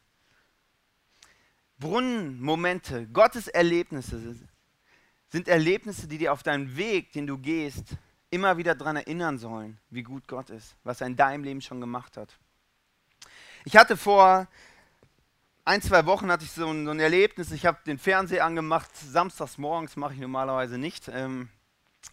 Brunnenmomente, 1.77 3.05
Gottes 3.07 3.49
Erlebnisse 3.49 4.35
sind 5.27 5.47
Erlebnisse, 5.49 6.07
die 6.07 6.17
dir 6.17 6.31
auf 6.31 6.41
deinem 6.41 6.77
Weg, 6.77 7.11
den 7.11 7.27
du 7.27 7.37
gehst, 7.37 7.97
immer 8.29 8.55
wieder 8.55 8.75
daran 8.75 8.95
erinnern 8.95 9.37
sollen, 9.37 9.77
wie 9.89 10.03
gut 10.03 10.27
Gott 10.27 10.49
ist, 10.49 10.77
was 10.85 11.01
er 11.01 11.07
in 11.07 11.17
deinem 11.17 11.43
Leben 11.43 11.59
schon 11.59 11.81
gemacht 11.81 12.15
hat. 12.15 12.39
Ich 13.65 13.75
hatte 13.75 13.97
vor 13.97 14.47
ein, 15.65 15.81
zwei 15.81 16.05
Wochen 16.05 16.31
hatte 16.31 16.45
ich 16.45 16.51
so 16.51 16.69
ein, 16.69 16.85
so 16.85 16.91
ein 16.91 16.99
Erlebnis. 17.01 17.51
Ich 17.51 17.65
habe 17.65 17.79
den 17.85 17.97
Fernseher 17.99 18.45
angemacht. 18.45 18.89
Samstags 18.95 19.57
morgens 19.57 19.97
mache 19.97 20.13
ich 20.13 20.19
normalerweise 20.21 20.77
nicht. 20.77 21.09
Ähm, 21.09 21.49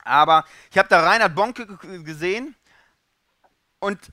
aber 0.02 0.45
ich 0.73 0.78
habe 0.78 0.88
da 0.88 1.02
Reinhard 1.02 1.37
Bonke 1.37 1.66
gesehen. 2.02 2.57
Und 3.78 4.12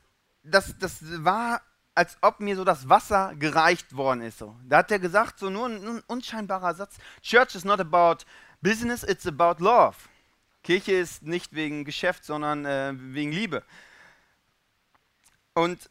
das, 0.49 0.75
das 0.79 0.99
war, 1.23 1.61
als 1.95 2.17
ob 2.21 2.39
mir 2.39 2.55
so 2.55 2.63
das 2.63 2.89
Wasser 2.89 3.33
gereicht 3.35 3.95
worden 3.95 4.21
ist. 4.21 4.39
So. 4.39 4.55
Da 4.67 4.77
hat 4.77 4.91
er 4.91 4.99
gesagt, 4.99 5.39
so 5.39 5.49
nur 5.49 5.67
ein, 5.67 5.85
ein 5.85 6.03
unscheinbarer 6.07 6.73
Satz. 6.75 6.97
Church 7.21 7.55
is 7.55 7.65
not 7.65 7.79
about 7.79 8.25
business, 8.61 9.03
it's 9.03 9.27
about 9.27 9.63
love. 9.63 9.95
Kirche 10.63 10.93
ist 10.93 11.23
nicht 11.23 11.53
wegen 11.53 11.85
Geschäft, 11.85 12.25
sondern 12.25 12.65
äh, 12.65 12.93
wegen 12.95 13.31
Liebe. 13.31 13.63
Und 15.53 15.89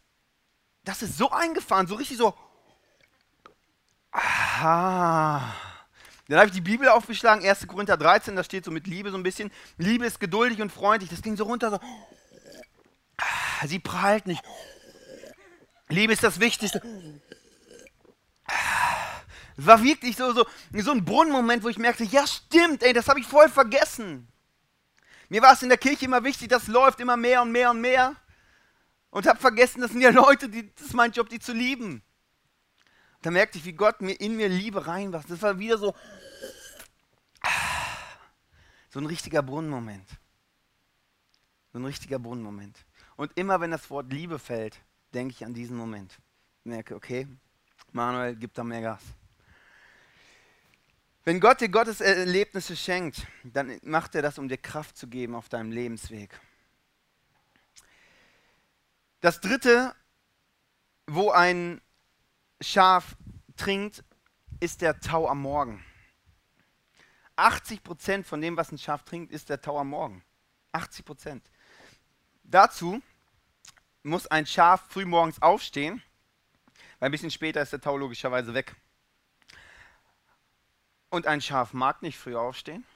das 0.84 1.02
ist 1.02 1.16
so 1.16 1.30
eingefahren, 1.30 1.86
so 1.86 1.94
richtig 1.94 2.16
so, 2.16 2.34
Aha. 4.10 5.54
Dann 6.28 6.38
habe 6.38 6.48
ich 6.48 6.54
die 6.54 6.60
Bibel 6.60 6.88
aufgeschlagen, 6.88 7.46
1. 7.46 7.66
Korinther 7.66 7.96
13, 7.96 8.36
da 8.36 8.44
steht 8.44 8.64
so 8.64 8.70
mit 8.70 8.86
Liebe 8.86 9.10
so 9.10 9.16
ein 9.16 9.22
bisschen. 9.22 9.50
Liebe 9.76 10.06
ist 10.06 10.20
geduldig 10.20 10.60
und 10.60 10.70
freundlich. 10.70 11.08
Das 11.10 11.22
ging 11.22 11.36
so 11.36 11.44
runter, 11.44 11.70
so. 11.70 11.80
Sie 13.66 13.78
prahlt 13.78 14.26
nicht. 14.26 14.42
Liebe 15.88 16.12
ist 16.12 16.22
das 16.22 16.38
Wichtigste. 16.38 16.80
Es 19.56 19.66
war 19.66 19.82
wirklich 19.82 20.16
so, 20.16 20.32
so, 20.32 20.46
so 20.72 20.90
ein 20.92 21.04
Brunnenmoment, 21.04 21.64
wo 21.64 21.68
ich 21.68 21.78
merkte, 21.78 22.04
ja 22.04 22.26
stimmt, 22.26 22.82
ey, 22.82 22.92
das 22.92 23.08
habe 23.08 23.18
ich 23.18 23.26
voll 23.26 23.48
vergessen. 23.48 24.28
Mir 25.28 25.42
war 25.42 25.52
es 25.52 25.62
in 25.62 25.68
der 25.68 25.78
Kirche 25.78 26.04
immer 26.04 26.22
wichtig, 26.24 26.48
das 26.48 26.68
läuft 26.68 27.00
immer 27.00 27.16
mehr 27.16 27.42
und 27.42 27.50
mehr 27.50 27.70
und 27.70 27.80
mehr. 27.80 28.14
Und 29.10 29.26
habe 29.26 29.40
vergessen, 29.40 29.80
das 29.80 29.90
sind 29.90 30.00
ja 30.00 30.10
Leute, 30.10 30.48
die, 30.48 30.72
das 30.74 30.86
ist 30.86 30.94
mein 30.94 31.12
Job, 31.12 31.28
die 31.28 31.40
zu 31.40 31.52
lieben. 31.52 32.02
Da 33.22 33.30
merkte 33.30 33.58
ich, 33.58 33.64
wie 33.64 33.72
Gott 33.72 34.00
mir 34.00 34.12
in 34.12 34.36
mir 34.36 34.48
Liebe 34.48 34.86
reinwachst. 34.86 35.30
Das 35.30 35.42
war 35.42 35.58
wieder 35.58 35.76
so, 35.76 35.94
so 38.90 39.00
ein 39.00 39.06
richtiger 39.06 39.42
Brunnenmoment. 39.42 40.08
So 41.72 41.78
ein 41.78 41.84
richtiger 41.84 42.18
Brunnenmoment. 42.18 42.76
Und 43.18 43.36
immer 43.36 43.60
wenn 43.60 43.72
das 43.72 43.90
Wort 43.90 44.12
Liebe 44.12 44.38
fällt, 44.38 44.80
denke 45.12 45.34
ich 45.34 45.44
an 45.44 45.52
diesen 45.52 45.76
Moment. 45.76 46.20
Merke, 46.62 46.94
okay, 46.94 47.26
Manuel 47.90 48.36
gibt 48.36 48.56
da 48.56 48.62
mehr 48.62 48.80
Gas. 48.80 49.02
Wenn 51.24 51.40
Gott 51.40 51.60
dir 51.60 51.68
Gottes 51.68 52.00
Erlebnisse 52.00 52.76
schenkt, 52.76 53.26
dann 53.42 53.76
macht 53.82 54.14
er 54.14 54.22
das, 54.22 54.38
um 54.38 54.48
dir 54.48 54.56
Kraft 54.56 54.96
zu 54.96 55.08
geben 55.08 55.34
auf 55.34 55.48
deinem 55.48 55.72
Lebensweg. 55.72 56.40
Das 59.20 59.40
dritte, 59.40 59.96
wo 61.08 61.32
ein 61.32 61.80
Schaf 62.60 63.16
trinkt, 63.56 64.04
ist 64.60 64.80
der 64.80 65.00
Tau 65.00 65.26
am 65.26 65.42
Morgen. 65.42 65.84
80 67.34 67.82
Prozent 67.82 68.26
von 68.28 68.40
dem, 68.40 68.56
was 68.56 68.70
ein 68.70 68.78
Schaf 68.78 69.02
trinkt, 69.02 69.32
ist 69.32 69.48
der 69.48 69.60
Tau 69.60 69.76
am 69.76 69.88
Morgen. 69.88 70.22
80 70.70 71.04
Prozent. 71.04 71.50
Dazu 72.50 73.02
muss 74.02 74.26
ein 74.26 74.46
Schaf 74.46 74.82
früh 74.88 75.04
morgens 75.04 75.42
aufstehen, 75.42 76.02
weil 76.98 77.10
ein 77.10 77.12
bisschen 77.12 77.30
später 77.30 77.60
ist 77.60 77.72
der 77.72 77.80
Tau 77.80 77.98
logischerweise 77.98 78.54
weg. 78.54 78.74
Und 81.10 81.26
ein 81.26 81.42
Schaf 81.42 81.74
mag 81.74 82.00
nicht 82.00 82.18
früh 82.18 82.34
aufstehen. 82.34 82.86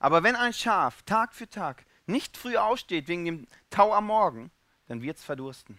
Aber 0.00 0.22
wenn 0.22 0.36
ein 0.36 0.52
Schaf 0.52 1.02
Tag 1.02 1.34
für 1.34 1.48
Tag 1.48 1.84
nicht 2.04 2.36
früh 2.36 2.58
aufsteht 2.58 3.08
wegen 3.08 3.24
dem 3.24 3.46
Tau 3.70 3.94
am 3.94 4.06
Morgen, 4.06 4.50
dann 4.86 5.00
wird 5.00 5.16
es 5.16 5.24
verdursten. 5.24 5.78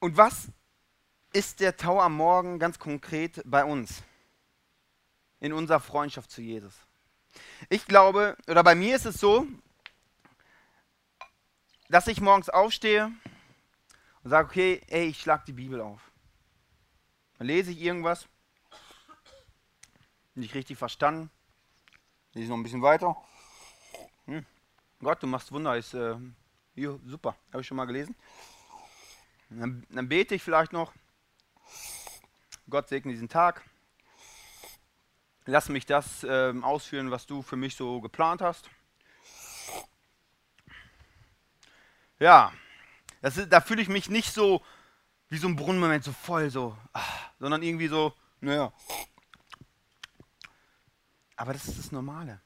Und 0.00 0.16
was 0.16 0.48
ist 1.32 1.60
der 1.60 1.76
Tau 1.76 2.00
am 2.00 2.16
Morgen 2.16 2.58
ganz 2.58 2.80
konkret 2.80 3.42
bei 3.44 3.64
uns? 3.64 4.02
In 5.38 5.52
unserer 5.52 5.80
Freundschaft 5.80 6.32
zu 6.32 6.42
Jesus. 6.42 6.74
Ich 7.68 7.86
glaube, 7.86 8.36
oder 8.48 8.64
bei 8.64 8.74
mir 8.74 8.96
ist 8.96 9.06
es 9.06 9.20
so, 9.20 9.46
dass 11.94 12.08
ich 12.08 12.20
morgens 12.20 12.48
aufstehe 12.48 13.12
und 14.24 14.30
sage, 14.30 14.48
okay, 14.48 14.80
ey, 14.88 15.06
ich 15.06 15.20
schlage 15.20 15.44
die 15.46 15.52
Bibel 15.52 15.80
auf. 15.80 16.00
Dann 17.38 17.46
lese 17.46 17.70
ich 17.70 17.80
irgendwas, 17.80 18.26
nicht 20.34 20.56
richtig 20.56 20.76
verstanden, 20.76 21.30
lese 22.32 22.48
noch 22.48 22.56
ein 22.56 22.64
bisschen 22.64 22.82
weiter. 22.82 23.16
Hm. 24.24 24.44
Gott, 24.98 25.22
du 25.22 25.28
machst 25.28 25.52
Wunder, 25.52 25.76
ist 25.76 25.94
äh, 25.94 26.16
hier, 26.74 26.98
super, 27.06 27.36
habe 27.52 27.60
ich 27.60 27.66
schon 27.68 27.76
mal 27.76 27.84
gelesen. 27.84 28.16
Dann, 29.48 29.86
dann 29.88 30.08
bete 30.08 30.34
ich 30.34 30.42
vielleicht 30.42 30.72
noch. 30.72 30.92
Gott 32.68 32.88
segne 32.88 33.12
diesen 33.12 33.28
Tag. 33.28 33.62
Lass 35.44 35.68
mich 35.68 35.86
das 35.86 36.24
äh, 36.24 36.52
ausführen, 36.60 37.12
was 37.12 37.26
du 37.26 37.42
für 37.42 37.54
mich 37.54 37.76
so 37.76 38.00
geplant 38.00 38.42
hast. 38.42 38.68
Ja, 42.24 42.54
das 43.20 43.36
ist, 43.36 43.52
da 43.52 43.60
fühle 43.60 43.82
ich 43.82 43.90
mich 43.90 44.08
nicht 44.08 44.32
so 44.32 44.62
wie 45.28 45.36
so 45.36 45.46
ein 45.46 45.56
Brunnenmoment, 45.56 46.04
so 46.04 46.12
voll, 46.12 46.48
so, 46.48 46.74
ach, 46.94 47.28
sondern 47.38 47.62
irgendwie 47.62 47.86
so, 47.86 48.14
naja. 48.40 48.72
Aber 51.36 51.52
das 51.52 51.68
ist 51.68 51.78
das 51.78 51.92
Normale. 51.92 52.40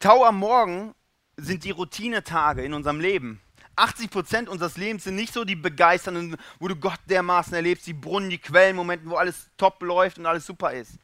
Tau 0.00 0.24
am 0.24 0.38
Morgen 0.38 0.92
sind 1.36 1.62
die 1.62 1.70
Routinetage 1.70 2.64
in 2.64 2.74
unserem 2.74 2.98
Leben. 2.98 3.40
80 3.76 4.10
Prozent 4.10 4.48
unseres 4.48 4.76
Lebens 4.76 5.04
sind 5.04 5.14
nicht 5.14 5.32
so 5.32 5.44
die 5.44 5.54
begeisternden, 5.54 6.36
wo 6.58 6.66
du 6.66 6.74
Gott 6.74 6.98
dermaßen 7.08 7.54
erlebst, 7.54 7.86
die 7.86 7.94
Brunnen, 7.94 8.28
die 8.28 8.38
Quellenmomente, 8.38 9.08
wo 9.08 9.14
alles 9.14 9.50
top 9.56 9.80
läuft 9.84 10.18
und 10.18 10.26
alles 10.26 10.44
super 10.46 10.72
ist. 10.72 10.98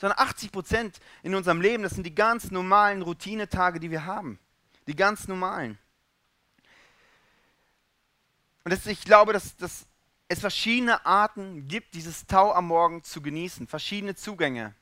Sondern 0.00 0.18
80 0.18 0.50
Prozent 0.50 0.98
in 1.22 1.36
unserem 1.36 1.60
Leben, 1.60 1.84
das 1.84 1.92
sind 1.92 2.04
die 2.04 2.16
ganz 2.16 2.50
normalen 2.50 3.02
Routinetage, 3.02 3.78
die 3.78 3.92
wir 3.92 4.06
haben. 4.06 4.40
Die 4.88 4.96
ganz 4.96 5.28
normalen. 5.28 5.78
Und 8.68 8.72
das, 8.72 8.86
ich 8.86 9.02
glaube, 9.02 9.32
dass, 9.32 9.56
dass 9.56 9.86
es 10.28 10.40
verschiedene 10.40 11.06
Arten 11.06 11.68
gibt, 11.68 11.94
dieses 11.94 12.26
Tau 12.26 12.52
am 12.52 12.66
Morgen 12.66 13.02
zu 13.02 13.22
genießen. 13.22 13.66
Verschiedene 13.66 14.14
Zugänge. 14.14 14.74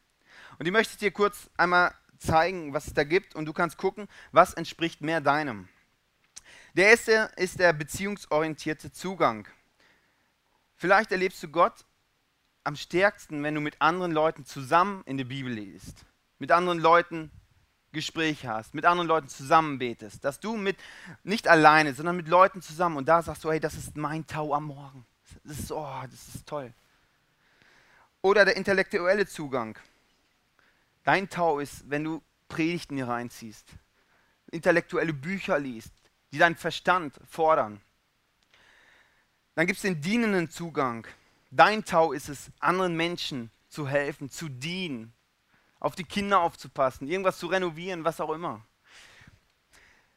Und 0.58 0.66
ich 0.66 0.72
möchte 0.72 0.98
dir 0.98 1.12
kurz 1.12 1.48
einmal 1.56 1.94
zeigen, 2.18 2.74
was 2.74 2.88
es 2.88 2.94
da 2.94 3.04
gibt. 3.04 3.36
Und 3.36 3.46
du 3.46 3.52
kannst 3.52 3.78
gucken, 3.78 4.08
was 4.32 4.54
entspricht 4.54 5.02
mehr 5.02 5.20
deinem. 5.20 5.68
Der 6.74 6.88
erste 6.88 7.30
ist 7.36 7.60
der 7.60 7.72
beziehungsorientierte 7.72 8.90
Zugang. 8.90 9.46
Vielleicht 10.74 11.12
erlebst 11.12 11.40
du 11.44 11.46
Gott 11.46 11.84
am 12.64 12.74
stärksten, 12.74 13.40
wenn 13.44 13.54
du 13.54 13.60
mit 13.60 13.80
anderen 13.80 14.10
Leuten 14.10 14.44
zusammen 14.44 15.04
in 15.06 15.16
der 15.16 15.26
Bibel 15.26 15.52
liest, 15.52 16.06
mit 16.40 16.50
anderen 16.50 16.80
Leuten 16.80 17.30
Gespräche 17.96 18.48
hast, 18.48 18.74
mit 18.74 18.84
anderen 18.84 19.08
Leuten 19.08 19.28
zusammen 19.28 19.78
betest, 19.78 20.24
dass 20.24 20.38
du 20.38 20.56
mit 20.56 20.76
nicht 21.24 21.48
alleine, 21.48 21.94
sondern 21.94 22.16
mit 22.16 22.28
Leuten 22.28 22.62
zusammen 22.62 22.96
und 22.96 23.08
da 23.08 23.22
sagst 23.22 23.42
du, 23.42 23.50
hey, 23.50 23.58
das 23.58 23.74
ist 23.74 23.96
mein 23.96 24.26
Tau 24.26 24.54
am 24.54 24.66
Morgen. 24.66 25.04
Das 25.44 25.58
ist 25.58 25.72
oh, 25.72 26.02
das 26.10 26.34
ist 26.34 26.46
toll. 26.46 26.72
Oder 28.22 28.44
der 28.44 28.56
intellektuelle 28.56 29.26
Zugang. 29.26 29.78
Dein 31.04 31.28
Tau 31.30 31.58
ist, 31.58 31.88
wenn 31.90 32.04
du 32.04 32.22
Predigten 32.48 32.96
hier 32.96 33.08
reinziehst, 33.08 33.66
intellektuelle 34.50 35.12
Bücher 35.12 35.58
liest, 35.58 35.92
die 36.32 36.38
deinen 36.38 36.56
Verstand 36.56 37.18
fordern. 37.28 37.80
Dann 39.54 39.66
gibt 39.66 39.78
es 39.78 39.82
den 39.82 40.00
dienenden 40.00 40.50
Zugang. 40.50 41.06
Dein 41.50 41.84
Tau 41.84 42.12
ist 42.12 42.28
es, 42.28 42.50
anderen 42.60 42.94
Menschen 42.94 43.50
zu 43.68 43.88
helfen, 43.88 44.28
zu 44.28 44.48
dienen, 44.48 45.14
auf 45.86 45.94
die 45.94 46.02
Kinder 46.02 46.40
aufzupassen, 46.40 47.06
irgendwas 47.06 47.38
zu 47.38 47.46
renovieren, 47.46 48.02
was 48.02 48.20
auch 48.20 48.32
immer. 48.32 48.60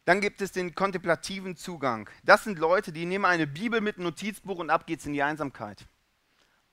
Dann 0.03 0.19
gibt 0.19 0.41
es 0.41 0.51
den 0.51 0.73
kontemplativen 0.73 1.55
Zugang. 1.55 2.09
Das 2.23 2.43
sind 2.43 2.57
Leute, 2.57 2.91
die 2.91 3.05
nehmen 3.05 3.25
eine 3.25 3.45
Bibel 3.45 3.79
mit 3.79 3.99
Notizbuch 3.99 4.57
und 4.57 4.71
ab 4.71 4.88
geht's 4.88 5.05
in 5.05 5.13
die 5.13 5.21
Einsamkeit. 5.21 5.88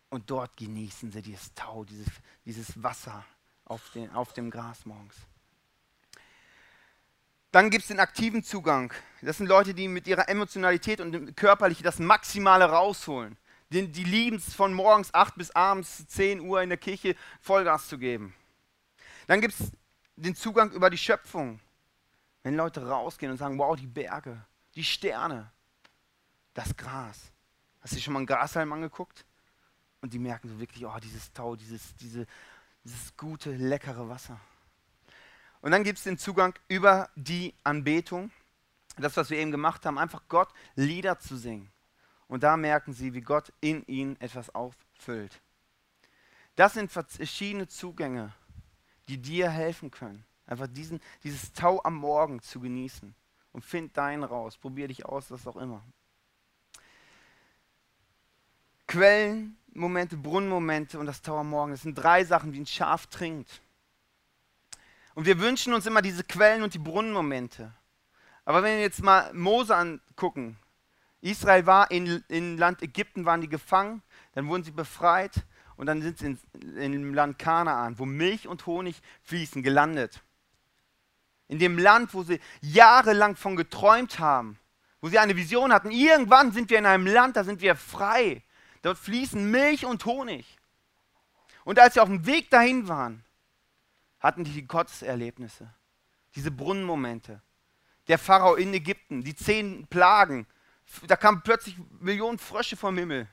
Und 0.09 0.31
dort 0.31 0.57
genießen 0.57 1.13
sie 1.13 1.21
dieses 1.21 1.53
Tau, 1.53 1.85
dieses, 1.85 2.07
dieses 2.47 2.83
Wasser, 2.83 3.23
auf, 3.67 3.83
den, 3.91 4.11
auf 4.13 4.33
dem 4.33 4.51
Gras 4.51 4.87
morgens. 4.87 5.17
Dann 7.53 7.69
gibt 7.69 7.83
es 7.83 7.89
den 7.89 8.01
aktiven 8.01 8.43
Zugang. 8.43 8.95
Das 9.21 9.37
sind 9.37 9.47
Leute, 9.47 9.75
die 9.75 9.89
mit 9.89 10.07
ihrer 10.07 10.31
Emotionalität 10.31 11.03
und 11.03 11.37
körperlich 11.37 11.83
das 11.83 11.99
Maximale 11.99 12.65
rausholen. 12.65 13.37
Die, 13.69 13.89
die 13.89 14.05
lieben 14.05 14.39
es 14.39 14.55
von 14.55 14.73
morgens 14.73 15.13
8 15.13 15.35
bis 15.35 15.51
abends 15.51 16.07
10 16.07 16.41
Uhr 16.41 16.63
in 16.63 16.71
der 16.71 16.79
Kirche 16.79 17.15
Vollgas 17.43 17.89
zu 17.89 17.99
geben. 17.99 18.35
Dann 19.27 19.41
gibt 19.41 19.55
es 19.59 19.73
den 20.17 20.35
Zugang 20.35 20.71
über 20.73 20.91
die 20.91 20.99
Schöpfung. 20.99 21.61
Wenn 22.43 22.57
Leute 22.57 22.87
rausgehen 22.87 23.33
und 23.33 23.39
sagen, 23.39 23.59
wow, 23.59 23.77
die 23.77 23.87
Berge, 23.87 24.45
die 24.75 24.85
Sterne, 24.85 25.51
das 26.55 26.77
Gras. 26.77 27.33
Hast 27.81 27.93
du 27.93 27.97
dir 27.97 28.03
schon 28.03 28.13
mal 28.13 28.21
einen 28.21 28.27
Grashalm 28.27 28.73
angeguckt? 28.73 29.25
Und 30.01 30.13
die 30.13 30.19
merken 30.19 30.49
so 30.49 30.59
wirklich, 30.61 30.85
oh, 30.87 30.99
dieses 31.03 31.33
Tau, 31.33 31.57
dieses, 31.57 31.95
diese, 31.97 32.27
dieses 32.85 33.17
gute, 33.17 33.55
leckere 33.57 34.09
Wasser. 34.09 34.41
Und 35.61 35.73
dann 35.73 35.83
gibt 35.83 35.99
es 35.99 36.05
den 36.05 36.19
Zugang 36.19 36.55
über 36.69 37.11
die 37.17 37.55
Anbetung. 37.65 38.31
Das, 38.97 39.17
was 39.17 39.31
wir 39.31 39.39
eben 39.39 39.51
gemacht 39.51 39.85
haben, 39.85 39.99
einfach 39.99 40.23
Gott 40.29 40.49
Lieder 40.77 41.19
zu 41.19 41.37
singen. 41.37 41.71
Und 42.29 42.43
da 42.43 42.57
merken 42.57 42.93
sie, 42.93 43.15
wie 43.15 43.21
Gott 43.21 43.53
in 43.61 43.85
ihnen 43.87 44.21
etwas 44.21 44.55
auffüllt. 44.55 45.41
Das 46.55 46.75
sind 46.75 46.91
verschiedene 46.91 47.69
Zugänge, 47.69 48.33
die 49.09 49.19
dir 49.19 49.51
helfen 49.51 49.91
können. 49.91 50.25
Einfach 50.47 50.69
diesen, 50.69 51.01
dieses 51.25 51.53
Tau 51.53 51.83
am 51.83 51.97
Morgen 51.97 52.41
zu 52.41 52.61
genießen. 52.61 53.15
Und 53.53 53.65
find 53.65 53.97
deinen 53.97 54.23
raus. 54.23 54.57
Probier 54.59 54.89
dich 54.89 55.07
aus, 55.07 55.31
was 55.31 55.47
auch 55.47 55.57
immer. 55.57 55.83
Quellenmomente, 58.87 60.17
Brunnenmomente 60.17 60.99
und 60.99 61.07
das 61.07 61.23
Tau 61.23 61.39
am 61.39 61.51
Morgen. 61.51 61.73
Das 61.73 61.83
sind 61.83 61.95
drei 61.95 62.25
Sachen, 62.25 62.53
wie 62.53 62.61
ein 62.61 62.67
Schaf 62.67 63.07
trinkt. 63.07 63.61
Und 65.15 65.25
wir 65.25 65.39
wünschen 65.39 65.73
uns 65.73 65.87
immer 65.87 66.03
diese 66.03 66.23
Quellen 66.23 66.63
und 66.63 66.75
die 66.75 66.79
Brunnenmomente. 66.79 67.73
Aber 68.45 68.63
wenn 68.63 68.77
wir 68.77 68.83
jetzt 68.83 69.03
mal 69.03 69.33
Mose 69.33 69.75
angucken, 69.75 70.59
Israel 71.23 71.67
war 71.67 71.91
in, 71.91 72.23
in 72.29 72.59
Land 72.59 72.83
Ägypten, 72.83 73.25
waren 73.25 73.41
die 73.41 73.49
gefangen, 73.49 74.03
dann 74.33 74.47
wurden 74.47 74.63
sie 74.63 74.71
befreit 74.71 75.45
und 75.77 75.87
dann 75.87 76.03
sind 76.03 76.19
sie 76.19 76.37
in, 76.77 76.93
dem 76.93 77.15
Land 77.15 77.39
Kanaan, 77.39 77.99
wo 77.99 78.07
Milch 78.07 78.49
und 78.49 78.67
Honig 78.67 79.01
fließen, 79.23 79.63
gelandet. 79.63 80.23
In 81.49 81.59
dem 81.59 81.79
Land, 81.79 82.15
wo 82.15 82.23
sie 82.23 82.41
jahrelang 82.61 83.37
von 83.37 83.57
geträumt 83.57 84.19
haben, 84.19 84.59
wo 85.01 85.09
sie 85.09 85.19
eine 85.19 85.37
Vision 85.37 85.73
hatten. 85.73 85.91
Irgendwann 85.91 86.53
sind 86.53 86.71
wir 86.71 86.79
in 86.79 86.87
einem 86.87 87.07
Land, 87.07 87.37
da 87.37 87.45
sind 87.45 87.61
wir 87.61 87.77
frei. 87.77 88.43
Dort 88.83 88.99
fließen 88.99 89.51
Milch 89.51 89.85
und 89.85 90.05
Honig. 90.05 90.59
Und 91.65 91.79
als 91.79 91.95
sie 91.95 92.01
auf 92.01 92.09
dem 92.09 92.27
Weg 92.27 92.51
dahin 92.51 92.89
waren, 92.89 93.25
hatten 94.21 94.45
die 94.45 94.67
Gotteserlebnisse, 94.67 95.73
diese 96.35 96.51
Brunnenmomente. 96.51 97.43
Der 98.09 98.19
Pharao 98.19 98.55
in 98.55 98.73
Ägypten, 98.73 99.23
die 99.23 99.35
zehn 99.35 99.87
Plagen, 99.89 100.47
da 101.07 101.17
kamen 101.17 101.43
plötzlich 101.43 101.77
Millionen 102.01 102.39
Frösche 102.39 102.77
vom 102.77 102.97
Himmel. 102.97 103.29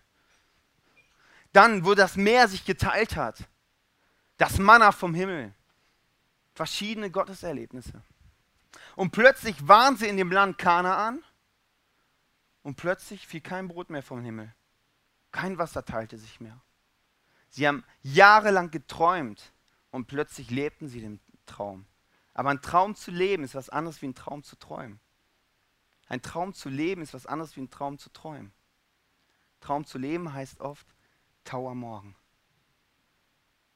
Dann, 1.54 1.86
wo 1.86 1.94
das 1.94 2.16
Meer 2.16 2.48
sich 2.48 2.66
geteilt 2.66 3.16
hat, 3.16 3.48
das 4.38 4.58
Manna 4.60 4.92
vom 4.92 5.14
Himmel, 5.14 5.54
verschiedene 6.54 7.10
Gotteserlebnisse. 7.10 8.02
Und 8.96 9.12
plötzlich 9.12 9.68
waren 9.68 9.96
sie 9.98 10.08
in 10.08 10.18
dem 10.18 10.32
Land 10.32 10.58
Kanaan 10.58 11.24
und 12.64 12.76
plötzlich 12.76 13.28
fiel 13.28 13.42
kein 13.42 13.68
Brot 13.68 13.90
mehr 13.90 14.04
vom 14.04 14.22
Himmel. 14.22 14.54
Kein 15.32 15.58
Wasser 15.58 15.86
teilte 15.86 16.18
sich 16.18 16.42
mehr. 16.42 16.60
Sie 17.50 17.68
haben 17.68 17.84
jahrelang 18.02 18.72
geträumt, 18.72 19.54
und 19.94 20.08
plötzlich 20.08 20.50
lebten 20.50 20.88
sie 20.88 21.02
den 21.02 21.20
Traum. 21.46 21.86
Aber 22.34 22.50
ein 22.50 22.64
Traum 22.64 22.96
zu 22.96 23.12
leben 23.12 23.44
ist 23.44 23.54
was 23.54 23.70
anderes 23.70 24.02
wie 24.02 24.08
ein 24.08 24.16
Traum 24.16 24.42
zu 24.42 24.56
träumen. 24.56 25.00
Ein 26.08 26.24
Traum 26.24 26.56
zu 26.56 26.68
leben 26.68 27.04
ist 27.04 27.14
was 27.14 27.28
anderes 27.28 27.56
wie 27.56 27.62
ein 27.62 27.70
Traum 27.70 28.00
zu 28.00 28.10
träumen. 28.10 28.52
Traum 29.60 29.86
zu 29.86 30.00
leben 30.00 30.34
heißt 30.34 30.62
oft 30.62 30.93
Tau 31.44 31.70
am 31.70 31.80
Morgen. 31.80 32.16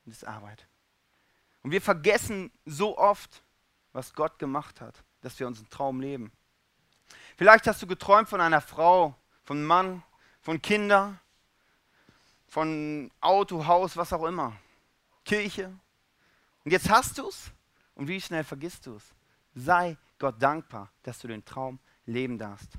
Und 0.06 0.12
das 0.12 0.18
ist 0.18 0.24
Arbeit. 0.24 0.68
Und 1.64 1.72
wir 1.72 1.82
vergessen 1.82 2.52
so 2.66 2.98
oft, 2.98 3.44
was 3.94 4.14
Gott 4.14 4.40
gemacht 4.40 4.80
hat, 4.80 5.04
dass 5.22 5.40
wir 5.40 5.48
unseren 5.48 5.70
Traum 5.70 6.00
leben. 6.00 6.32
Vielleicht 7.36 7.68
hast 7.68 7.82
du 7.82 7.88
geträumt 7.88 8.30
von 8.30 8.42
einer 8.42 8.62
Frau, 8.62 9.16
von 9.44 9.58
einem 9.58 9.68
Mann, 9.68 10.04
von 10.42 10.62
Kindern, 10.62 11.20
von 12.48 13.12
Auto, 13.20 13.66
Haus, 13.66 13.98
was 13.98 14.14
auch 14.14 14.26
immer. 14.26 14.56
Kirche, 15.26 15.74
und 16.68 16.72
jetzt 16.72 16.90
hast 16.90 17.18
du 17.18 17.30
es 17.30 17.50
und 17.96 18.10
wie 18.10 18.20
schnell 18.20 18.44
vergisst 18.44 18.86
du 18.86 18.96
es? 18.96 19.14
Sei 19.56 19.96
Gott 20.20 20.36
dankbar, 20.38 20.92
dass 21.02 21.18
du 21.20 21.30
den 21.30 21.46
Traum 21.46 21.80
leben 22.06 22.38
darfst. 22.38 22.74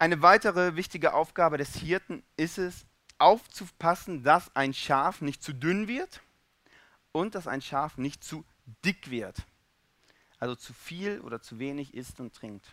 Eine 0.00 0.20
weitere 0.20 0.74
wichtige 0.74 1.14
Aufgabe 1.14 1.58
des 1.58 1.76
Hirten 1.76 2.24
ist 2.36 2.58
es, 2.58 2.86
aufzupassen, 3.18 4.24
dass 4.24 4.54
ein 4.56 4.74
Schaf 4.74 5.20
nicht 5.20 5.44
zu 5.44 5.52
dünn 5.52 5.86
wird 5.86 6.20
und 7.12 7.36
dass 7.36 7.46
ein 7.46 7.62
Schaf 7.62 7.98
nicht 7.98 8.24
zu 8.24 8.44
dick 8.84 9.10
wird. 9.10 9.44
Also 10.40 10.56
zu 10.56 10.72
viel 10.72 11.20
oder 11.20 11.40
zu 11.40 11.60
wenig 11.60 11.94
isst 11.94 12.18
und 12.18 12.34
trinkt 12.34 12.66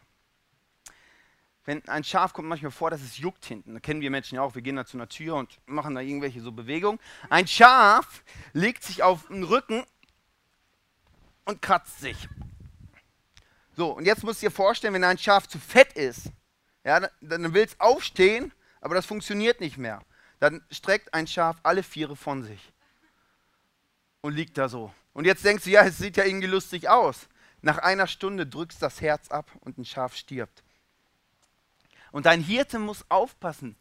wenn 1.68 1.86
ein 1.90 2.06
Schaf 2.06 2.32
kommt 2.32 2.48
manchmal 2.48 2.72
vor, 2.72 2.90
dass 2.90 3.02
es 3.02 3.18
juckt 3.18 3.46
hinten. 3.46 3.74
Da 3.74 3.82
kennen 3.82 4.00
wir 4.00 4.10
Menschen 4.10 4.36
ja 4.36 4.42
auch. 4.42 4.56
Wir 4.56 4.62
gehen 4.62 4.78
da 4.78 4.86
zu 4.86 4.96
einer 4.96 5.10
Tür 5.10 5.36
und 5.36 5.60
machen 5.66 5.96
da 5.96 6.02
irgendwelche 6.02 6.40
so 6.42 6.54
Bewegungen. 6.54 6.98
Ein 7.30 7.46
Schaf 7.46 8.24
legt 8.54 8.84
sich 8.86 9.04
auf 9.04 9.28
den 9.28 9.44
Rücken 9.44 9.84
und 11.44 11.62
kratzt 11.62 12.00
sich. 12.00 12.30
So, 13.76 13.92
und 13.92 14.06
jetzt 14.06 14.24
musst 14.24 14.42
du 14.42 14.46
dir 14.46 14.52
vorstellen, 14.52 14.94
wenn 14.94 15.04
ein 15.04 15.18
Schaf 15.18 15.46
zu 15.48 15.60
fett 15.60 15.92
ist, 15.92 16.32
ja, 16.88 17.02
dann, 17.02 17.12
dann 17.20 17.54
will 17.54 17.66
es 17.66 17.78
aufstehen, 17.82 18.54
aber 18.80 18.96
das 18.96 19.06
funktioniert 19.06 19.60
nicht 19.60 19.78
mehr. 19.78 20.02
Dann 20.40 20.64
streckt 20.72 21.14
ein 21.14 21.28
Schaf 21.28 21.58
alle 21.62 21.84
Viere 21.84 22.16
von 22.16 22.44
sich 22.44 22.72
und 24.22 24.34
liegt 24.34 24.58
da 24.58 24.70
so. 24.70 24.94
Und 25.12 25.26
jetzt 25.26 25.44
denkst 25.44 25.66
du, 25.66 25.70
ja, 25.70 25.84
es 25.84 25.98
sieht 25.98 26.16
ja 26.16 26.24
irgendwie 26.24 26.48
lustig 26.48 26.88
aus. 26.88 27.28
Nach 27.62 27.80
einer 27.80 28.08
Stunde 28.08 28.48
drückst 28.48 28.82
das 28.82 29.02
Herz 29.02 29.28
ab 29.32 29.52
und 29.60 29.78
ein 29.78 29.84
Schaf 29.84 30.16
stirbt. 30.16 30.64
Und 32.14 32.26
dein 32.26 32.40
Hirte 32.40 32.80
muss 32.80 33.04
aufpassen, 33.10 33.76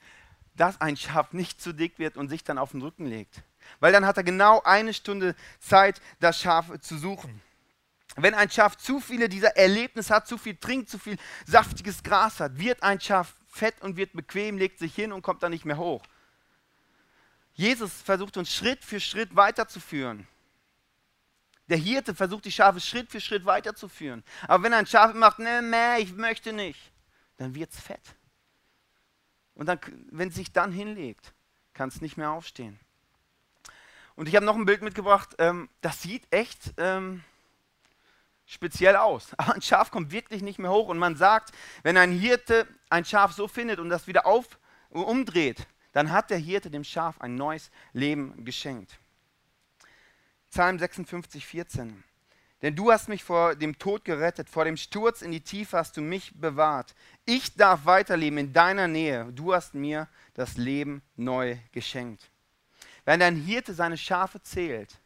dass 0.57 0.81
ein 0.81 0.97
Schaf 0.97 1.33
nicht 1.33 1.61
zu 1.61 1.73
dick 1.73 2.01
wird 2.01 2.17
und 2.17 2.29
sich 2.29 2.43
dann 2.43 2.59
auf 2.59 2.73
den 2.73 2.83
Rücken 2.83 3.07
legt. 3.07 3.43
Weil 3.79 3.93
dann 3.93 4.05
hat 4.05 4.17
er 4.17 4.25
genau 4.25 4.63
eine 4.63 4.93
Stunde 4.93 5.37
Zeit, 5.61 6.01
das 6.19 6.41
Schaf 6.41 6.77
zu 6.81 6.99
suchen. 6.99 7.41
Wenn 8.17 8.35
ein 8.35 8.51
Schaf 8.51 8.77
zu 8.77 8.99
viele 9.01 9.29
dieser 9.29 9.57
Erlebnisse 9.57 10.15
hat, 10.15 10.27
zu 10.27 10.39
viel 10.39 10.57
trinkt, 10.57 10.89
zu 10.89 10.99
viel 10.99 11.19
saftiges 11.45 12.03
Gras 12.03 12.41
hat, 12.41 12.59
wird 12.59 12.83
ein 12.83 12.99
Schaf 13.01 13.35
fett 13.47 13.81
und 13.83 13.97
wird 13.97 14.15
bequem, 14.15 14.57
legt 14.57 14.79
sich 14.79 14.95
hin 14.95 15.13
und 15.13 15.23
kommt 15.23 15.43
dann 15.43 15.53
nicht 15.53 15.67
mehr 15.67 15.77
hoch. 15.77 16.03
Jesus 17.53 18.03
versucht 18.03 18.37
uns 18.37 18.53
Schritt 18.53 18.85
für 18.85 19.01
Schritt 19.01 19.37
weiterzuführen. 19.37 20.27
Der 21.69 21.79
Hirte 21.79 22.15
versucht 22.15 22.45
die 22.45 22.53
Schafe 22.53 22.81
Schritt 22.81 23.11
für 23.11 23.21
Schritt 23.21 23.45
weiterzuführen. 23.45 24.23
Aber 24.47 24.63
wenn 24.63 24.73
ein 24.73 24.87
Schaf 24.87 25.15
macht, 25.15 25.39
ne, 25.39 25.63
nee, 25.63 26.03
ich 26.03 26.15
möchte 26.15 26.53
nicht, 26.53 26.81
dann 27.39 27.55
wird 27.55 27.73
es 27.73 27.81
fett. 27.81 28.15
Und 29.55 29.67
dann, 29.67 29.81
wenn 30.11 30.29
es 30.29 30.35
sich 30.35 30.53
dann 30.53 30.71
hinlegt, 30.71 31.33
kann 31.75 31.89
es 31.89 32.01
nicht 32.01 32.17
mehr 32.17 32.31
aufstehen. 32.31 32.79
Und 34.15 34.29
ich 34.29 34.37
habe 34.37 34.47
noch 34.47 34.55
ein 34.55 34.65
Bild 34.65 34.83
mitgebracht, 34.83 35.35
ähm, 35.39 35.69
das 35.81 36.03
sieht 36.03 36.27
echt 36.31 36.75
ähm, 36.77 37.25
speziell 38.47 38.97
aus. 38.97 39.35
Aber 39.37 39.55
ein 39.55 39.63
Schaf 39.63 39.91
kommt 39.91 40.13
wirklich 40.13 40.43
nicht 40.43 40.59
mehr 40.59 40.71
hoch. 40.71 40.89
Und 40.89 40.99
man 40.99 41.17
sagt, 41.17 41.53
wenn 41.83 41.97
ein 41.97 42.13
Hirte 42.13 42.67
ein 42.89 43.05
Schaf 43.05 43.33
so 43.33 43.49
findet 43.49 43.79
und 43.79 43.91
das 43.91 44.07
wieder 44.07 44.25
auf, 44.27 44.59
umdreht, 44.91 45.67
dann 45.93 46.11
hat 46.11 46.31
der 46.31 46.39
Hirte 46.39 46.71
dem 46.71 46.85
Schaf 46.85 47.21
ein 47.21 47.35
neues 47.35 47.71
Leben 47.93 48.45
geschenkt. 48.45 48.99
Psalm 50.51 50.79
56, 50.79 51.45
14. 51.45 52.05
Denn 52.63 52.75
du 52.75 52.91
hast 52.91 53.09
mich 53.09 53.23
vor 53.23 53.55
dem 53.55 53.79
Tod 53.79 54.05
gerettet, 54.05 54.49
vor 54.49 54.65
dem 54.65 54.77
Sturz 54.77 55.21
in 55.21 55.31
die 55.31 55.43
Tiefe 55.43 55.77
hast 55.77 55.97
du 55.97 56.01
mich 56.01 56.33
bewahrt. 56.35 56.95
Ich 57.27 57.55
darf 57.55 57.85
weiterleben 57.85 58.39
in 58.39 58.53
deiner 58.53 58.89
Nähe. 58.89 59.31
Du 59.33 59.53
hast 59.53 59.75
mir 59.75 60.09
das 60.35 60.57
Leben 60.57 61.03
neu 61.17 61.59
geschenkt. 61.73 62.31
Wenn 63.05 63.21
ein 63.21 63.37
Hirte 63.37 63.75
seine 63.75 63.99
Schafe 63.99 64.43
zählt 64.43 64.99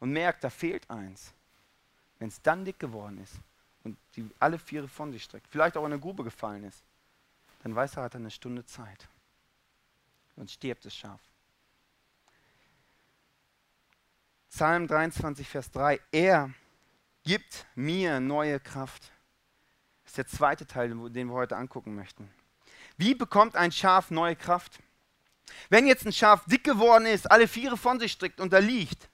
und 0.00 0.12
merkt, 0.12 0.42
da 0.42 0.50
fehlt 0.50 0.90
eins, 0.90 1.32
wenn 2.20 2.28
es 2.28 2.40
dann 2.42 2.64
dick 2.64 2.78
geworden 2.78 3.18
ist 3.18 3.34
und 3.82 3.98
die 4.14 4.30
alle 4.38 4.58
Viere 4.58 4.86
von 4.86 5.10
sich 5.10 5.24
streckt, 5.24 5.48
vielleicht 5.48 5.76
auch 5.76 5.84
in 5.84 5.92
eine 5.92 6.00
Grube 6.00 6.22
gefallen 6.22 6.62
ist, 6.62 6.84
dann 7.62 7.74
weiß 7.74 7.96
er, 7.96 8.04
hat 8.04 8.14
er 8.14 8.20
eine 8.20 8.30
Stunde 8.30 8.64
Zeit. 8.64 9.08
Und 10.36 10.50
stirbt 10.50 10.84
das 10.84 10.94
Schaf. 10.94 11.20
Psalm 14.48 14.86
23, 14.86 15.48
Vers 15.48 15.70
3. 15.70 16.00
Er 16.12 16.50
gibt 17.24 17.66
mir 17.74 18.20
neue 18.20 18.60
Kraft. 18.60 19.10
Das 20.04 20.12
ist 20.12 20.18
der 20.18 20.26
zweite 20.26 20.66
Teil, 20.66 20.88
den 21.10 21.28
wir 21.28 21.34
heute 21.34 21.56
angucken 21.56 21.94
möchten. 21.94 22.30
Wie 22.96 23.14
bekommt 23.14 23.56
ein 23.56 23.72
Schaf 23.72 24.10
neue 24.10 24.36
Kraft? 24.36 24.78
Wenn 25.68 25.86
jetzt 25.86 26.06
ein 26.06 26.12
Schaf 26.12 26.44
dick 26.46 26.64
geworden 26.64 27.06
ist, 27.06 27.30
alle 27.30 27.48
Viere 27.48 27.76
von 27.76 27.98
sich 27.98 28.12
streckt 28.12 28.40
und 28.40 28.52
da 28.52 28.58
liegt, 28.58 29.08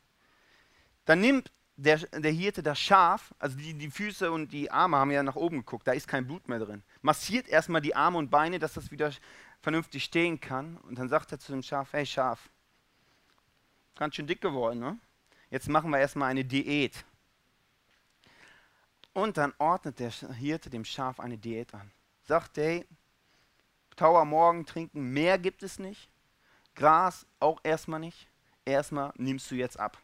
dann 1.04 1.20
nimmt 1.20 1.50
der, 1.76 1.98
der 1.98 2.32
Hirte 2.32 2.62
das 2.62 2.78
Schaf, 2.78 3.34
also 3.38 3.56
die, 3.56 3.74
die 3.74 3.90
Füße 3.90 4.30
und 4.30 4.52
die 4.52 4.70
Arme 4.70 4.96
haben 4.96 5.10
ja 5.10 5.22
nach 5.22 5.36
oben 5.36 5.58
geguckt, 5.58 5.86
da 5.86 5.92
ist 5.92 6.08
kein 6.08 6.26
Blut 6.26 6.48
mehr 6.48 6.58
drin. 6.58 6.82
Massiert 7.02 7.48
erstmal 7.48 7.82
die 7.82 7.94
Arme 7.94 8.18
und 8.18 8.30
Beine, 8.30 8.58
dass 8.58 8.74
das 8.74 8.90
wieder 8.90 9.12
vernünftig 9.60 10.04
stehen 10.04 10.40
kann. 10.40 10.78
Und 10.78 10.98
dann 10.98 11.08
sagt 11.08 11.32
er 11.32 11.38
zu 11.38 11.52
dem 11.52 11.62
Schaf, 11.62 11.92
hey 11.92 12.06
Schaf, 12.06 12.48
ganz 13.94 14.14
schön 14.14 14.26
dick 14.26 14.40
geworden, 14.40 14.80
ne? 14.80 14.98
Jetzt 15.50 15.68
machen 15.68 15.90
wir 15.90 15.98
erstmal 15.98 16.30
eine 16.30 16.44
Diät. 16.44 17.04
Und 19.12 19.36
dann 19.36 19.54
ordnet 19.58 19.98
der 20.00 20.10
Hirte 20.10 20.70
dem 20.70 20.84
Schaf 20.84 21.20
eine 21.20 21.38
Diät 21.38 21.72
an. 21.72 21.90
Sagt, 22.24 22.56
hey, 22.56 22.84
Tauer 23.96 24.24
morgen 24.24 24.66
trinken, 24.66 25.12
mehr 25.12 25.38
gibt 25.38 25.62
es 25.62 25.78
nicht. 25.78 26.10
Gras 26.74 27.26
auch 27.40 27.60
erstmal 27.62 28.00
nicht. 28.00 28.28
Erstmal 28.66 29.12
nimmst 29.16 29.50
du 29.50 29.54
jetzt 29.54 29.80
ab. 29.80 29.96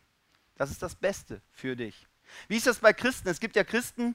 Das 0.57 0.71
ist 0.71 0.83
das 0.83 0.95
Beste 0.95 1.41
für 1.51 1.77
dich. 1.77 2.07
Wie 2.49 2.57
ist 2.57 2.67
das 2.67 2.79
bei 2.79 2.93
Christen? 2.93 3.29
Es 3.29 3.41
gibt 3.41 3.57
ja 3.57 3.65
Christen, 3.65 4.15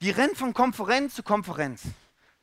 die 0.00 0.10
rennen 0.10 0.36
von 0.36 0.54
Konferenz 0.54 1.14
zu 1.14 1.22
Konferenz, 1.22 1.82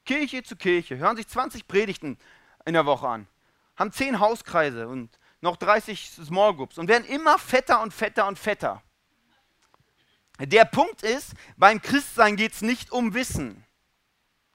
Kirche 0.06 0.43
zu 0.43 0.56
Kirche, 0.56 0.98
hören 0.98 1.17
sich 1.17 1.28
20 1.28 1.67
Predigten 1.67 2.17
in 2.65 2.74
der 2.74 2.86
Woche 2.86 3.08
an, 3.08 3.28
haben 3.76 3.91
10 3.91 4.19
Hauskreise 4.19 4.88
und 4.88 5.10
noch 5.41 5.58
30 5.58 6.10
Small 6.10 6.56
Groups 6.56 6.78
und 6.78 6.88
werden 6.88 7.06
immer 7.06 7.38
fetter 7.38 7.82
und 7.82 7.93
fetter 7.93 8.28
und 8.28 8.38
fetter. 8.38 8.82
Der 10.39 10.65
Punkt 10.65 11.02
ist, 11.04 11.34
beim 11.56 11.82
Christsein 11.82 12.36
geht 12.36 12.54
es 12.54 12.62
nicht 12.62 12.91
um 12.91 13.13
Wissen. 13.13 13.63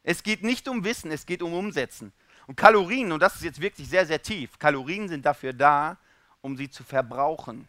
Es 0.02 0.22
geht 0.22 0.42
nicht 0.42 0.68
um 0.68 0.84
Wissen, 0.84 1.10
es 1.10 1.24
geht 1.24 1.42
um 1.42 1.54
Umsetzen. 1.54 2.12
Und 2.46 2.56
Kalorien, 2.56 3.12
und 3.12 3.20
das 3.20 3.36
ist 3.36 3.44
jetzt 3.44 3.60
wirklich 3.60 3.88
sehr, 3.88 4.04
sehr 4.04 4.20
tief, 4.20 4.58
Kalorien 4.58 5.08
sind 5.08 5.24
dafür 5.24 5.52
da, 5.52 5.96
um 6.42 6.56
sie 6.56 6.68
zu 6.68 6.84
verbrauchen. 6.84 7.68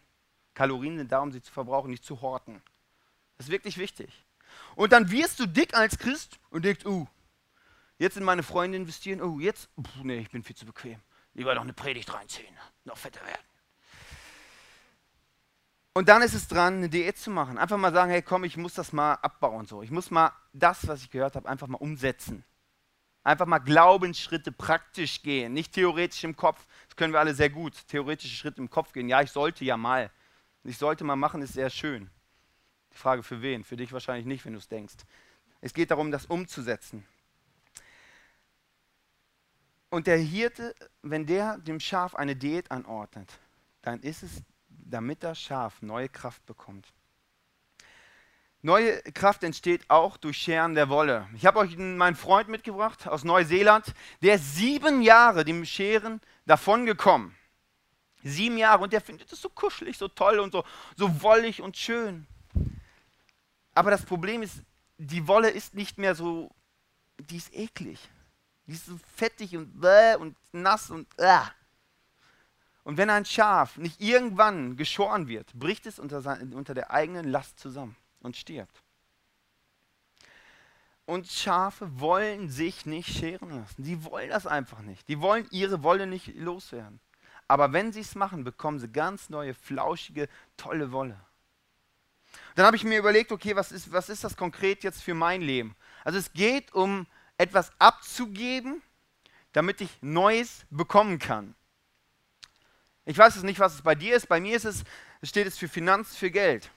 Kalorien 0.54 0.98
sind 0.98 1.12
da, 1.12 1.20
um 1.20 1.32
sie 1.32 1.42
zu 1.42 1.52
verbrauchen, 1.52 1.90
nicht 1.90 2.04
zu 2.04 2.20
horten. 2.20 2.62
Das 3.36 3.46
ist 3.46 3.52
wirklich 3.52 3.78
wichtig. 3.78 4.24
Und 4.74 4.92
dann 4.92 5.10
wirst 5.10 5.40
du 5.40 5.46
dick 5.46 5.74
als 5.74 5.98
Christ 5.98 6.38
und 6.50 6.64
denkst, 6.64 6.84
uh, 6.84 7.06
jetzt 7.98 8.16
in 8.16 8.24
meine 8.24 8.42
Freunde 8.42 8.76
investieren, 8.76 9.22
oh, 9.22 9.34
uh, 9.34 9.40
jetzt, 9.40 9.68
pff, 9.80 10.02
nee, 10.02 10.18
ich 10.18 10.30
bin 10.30 10.42
viel 10.42 10.56
zu 10.56 10.66
bequem. 10.66 11.00
Lieber 11.34 11.54
noch 11.54 11.62
eine 11.62 11.72
Predigt 11.72 12.12
reinziehen, 12.12 12.54
noch 12.84 12.98
fetter 12.98 13.24
werden. 13.24 13.46
Und 15.94 16.08
dann 16.08 16.22
ist 16.22 16.34
es 16.34 16.48
dran, 16.48 16.76
eine 16.76 16.88
Diät 16.88 17.18
zu 17.18 17.30
machen. 17.30 17.58
Einfach 17.58 17.76
mal 17.76 17.92
sagen, 17.92 18.10
hey 18.10 18.22
komm, 18.22 18.44
ich 18.44 18.56
muss 18.56 18.74
das 18.74 18.92
mal 18.92 19.14
abbauen. 19.14 19.66
So. 19.66 19.82
Ich 19.82 19.90
muss 19.90 20.10
mal 20.10 20.32
das, 20.52 20.86
was 20.88 21.02
ich 21.02 21.10
gehört 21.10 21.36
habe, 21.36 21.48
einfach 21.48 21.66
mal 21.66 21.78
umsetzen. 21.78 22.44
Einfach 23.24 23.46
mal 23.46 23.58
Glaubensschritte 23.58 24.52
praktisch 24.52 25.22
gehen, 25.22 25.52
nicht 25.52 25.74
theoretisch 25.74 26.24
im 26.24 26.34
Kopf. 26.34 26.66
Das 26.88 26.96
können 26.96 27.12
wir 27.12 27.20
alle 27.20 27.34
sehr 27.34 27.50
gut. 27.50 27.74
Theoretische 27.88 28.34
Schritte 28.34 28.60
im 28.60 28.70
Kopf 28.70 28.92
gehen. 28.92 29.08
Ja, 29.08 29.20
ich 29.20 29.30
sollte 29.30 29.64
ja 29.64 29.76
mal. 29.76 30.10
Ich 30.64 30.78
sollte 30.78 31.04
mal 31.04 31.16
machen, 31.16 31.42
ist 31.42 31.54
sehr 31.54 31.70
schön. 31.70 32.10
Die 32.92 32.98
Frage 32.98 33.22
für 33.22 33.42
wen? 33.42 33.64
Für 33.64 33.76
dich 33.76 33.92
wahrscheinlich 33.92 34.26
nicht, 34.26 34.44
wenn 34.44 34.52
du 34.52 34.58
es 34.58 34.68
denkst. 34.68 34.94
Es 35.60 35.74
geht 35.74 35.90
darum, 35.90 36.10
das 36.10 36.26
umzusetzen. 36.26 37.06
Und 39.90 40.06
der 40.06 40.18
Hirte, 40.18 40.74
wenn 41.02 41.26
der 41.26 41.58
dem 41.58 41.80
Schaf 41.80 42.14
eine 42.14 42.34
Diät 42.36 42.70
anordnet, 42.70 43.30
dann 43.82 44.00
ist 44.00 44.22
es, 44.22 44.42
damit 44.68 45.22
das 45.22 45.38
Schaf 45.40 45.82
neue 45.82 46.08
Kraft 46.08 46.46
bekommt. 46.46 46.92
Neue 48.62 49.02
Kraft 49.12 49.42
entsteht 49.42 49.90
auch 49.90 50.16
durch 50.16 50.38
Scheren 50.38 50.76
der 50.76 50.88
Wolle. 50.88 51.28
Ich 51.34 51.46
habe 51.46 51.58
euch 51.58 51.76
meinen 51.76 52.14
Freund 52.14 52.48
mitgebracht 52.48 53.08
aus 53.08 53.24
Neuseeland, 53.24 53.92
der 54.22 54.38
sieben 54.38 55.02
Jahre 55.02 55.44
dem 55.44 55.64
Scheren 55.64 56.20
davongekommen. 56.46 57.34
Sieben 58.22 58.56
Jahre 58.56 58.84
und 58.84 58.92
der 58.92 59.00
findet 59.00 59.32
es 59.32 59.40
so 59.40 59.48
kuschelig, 59.48 59.98
so 59.98 60.08
toll 60.08 60.38
und 60.38 60.52
so, 60.52 60.64
so 60.96 61.22
wollig 61.22 61.60
und 61.60 61.76
schön. 61.76 62.26
Aber 63.74 63.90
das 63.90 64.04
Problem 64.04 64.42
ist, 64.42 64.62
die 64.98 65.26
Wolle 65.26 65.50
ist 65.50 65.74
nicht 65.74 65.98
mehr 65.98 66.14
so, 66.14 66.50
die 67.18 67.36
ist 67.36 67.52
eklig. 67.54 67.98
Die 68.66 68.72
ist 68.72 68.86
so 68.86 68.98
fettig 69.16 69.56
und 69.56 69.80
bäh 69.80 70.16
und 70.16 70.36
nass 70.52 70.90
und 70.90 71.08
äh. 71.18 71.40
Und 72.84 72.96
wenn 72.96 73.10
ein 73.10 73.24
Schaf 73.24 73.76
nicht 73.76 74.00
irgendwann 74.00 74.76
geschoren 74.76 75.28
wird, 75.28 75.52
bricht 75.54 75.86
es 75.86 75.98
unter, 75.98 76.38
unter 76.52 76.74
der 76.74 76.90
eigenen 76.90 77.28
Last 77.28 77.58
zusammen 77.58 77.96
und 78.20 78.36
stirbt. 78.36 78.82
Und 81.04 81.26
Schafe 81.28 82.00
wollen 82.00 82.48
sich 82.48 82.86
nicht 82.86 83.08
scheren 83.08 83.50
lassen. 83.50 83.82
Die 83.82 84.04
wollen 84.04 84.30
das 84.30 84.46
einfach 84.46 84.80
nicht. 84.80 85.08
Die 85.08 85.20
wollen 85.20 85.46
ihre 85.50 85.82
Wolle 85.82 86.06
nicht 86.06 86.34
loswerden. 86.34 87.00
Aber 87.52 87.74
wenn 87.74 87.92
sie 87.92 88.00
es 88.00 88.14
machen, 88.14 88.44
bekommen 88.44 88.78
sie 88.78 88.88
ganz 88.88 89.28
neue, 89.28 89.52
flauschige, 89.52 90.30
tolle 90.56 90.90
Wolle. 90.90 91.20
Dann 92.54 92.64
habe 92.64 92.76
ich 92.76 92.84
mir 92.84 92.98
überlegt, 92.98 93.30
okay, 93.30 93.54
was 93.54 93.72
ist, 93.72 93.92
was 93.92 94.08
ist 94.08 94.24
das 94.24 94.38
konkret 94.38 94.82
jetzt 94.84 95.02
für 95.02 95.12
mein 95.12 95.42
Leben? 95.42 95.76
Also 96.02 96.18
es 96.18 96.32
geht 96.32 96.72
um 96.72 97.06
etwas 97.36 97.70
abzugeben, 97.78 98.80
damit 99.52 99.82
ich 99.82 99.90
Neues 100.00 100.64
bekommen 100.70 101.18
kann. 101.18 101.54
Ich 103.04 103.18
weiß 103.18 103.36
es 103.36 103.42
nicht, 103.42 103.60
was 103.60 103.74
es 103.74 103.82
bei 103.82 103.96
dir 103.96 104.16
ist. 104.16 104.30
Bei 104.30 104.40
mir 104.40 104.56
ist 104.56 104.64
es, 104.64 104.82
steht 105.22 105.46
es 105.46 105.58
für 105.58 105.68
Finanz, 105.68 106.16
für 106.16 106.30
Geld. 106.30 106.70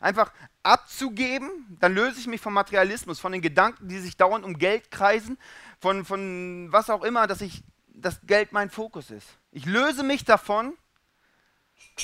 Einfach 0.00 0.32
abzugeben, 0.62 1.76
dann 1.78 1.94
löse 1.94 2.20
ich 2.20 2.26
mich 2.26 2.40
vom 2.40 2.54
Materialismus, 2.54 3.20
von 3.20 3.32
den 3.32 3.42
Gedanken, 3.42 3.86
die 3.88 3.98
sich 3.98 4.16
dauernd 4.16 4.46
um 4.46 4.56
Geld 4.56 4.90
kreisen, 4.90 5.36
von, 5.78 6.06
von 6.06 6.72
was 6.72 6.88
auch 6.88 7.04
immer, 7.04 7.26
dass 7.26 7.42
ich 7.42 7.62
das 7.96 8.18
Geld 8.26 8.52
mein 8.52 8.70
Fokus 8.70 9.10
ist. 9.10 9.26
Ich 9.56 9.64
löse 9.64 10.02
mich 10.02 10.22
davon 10.22 10.76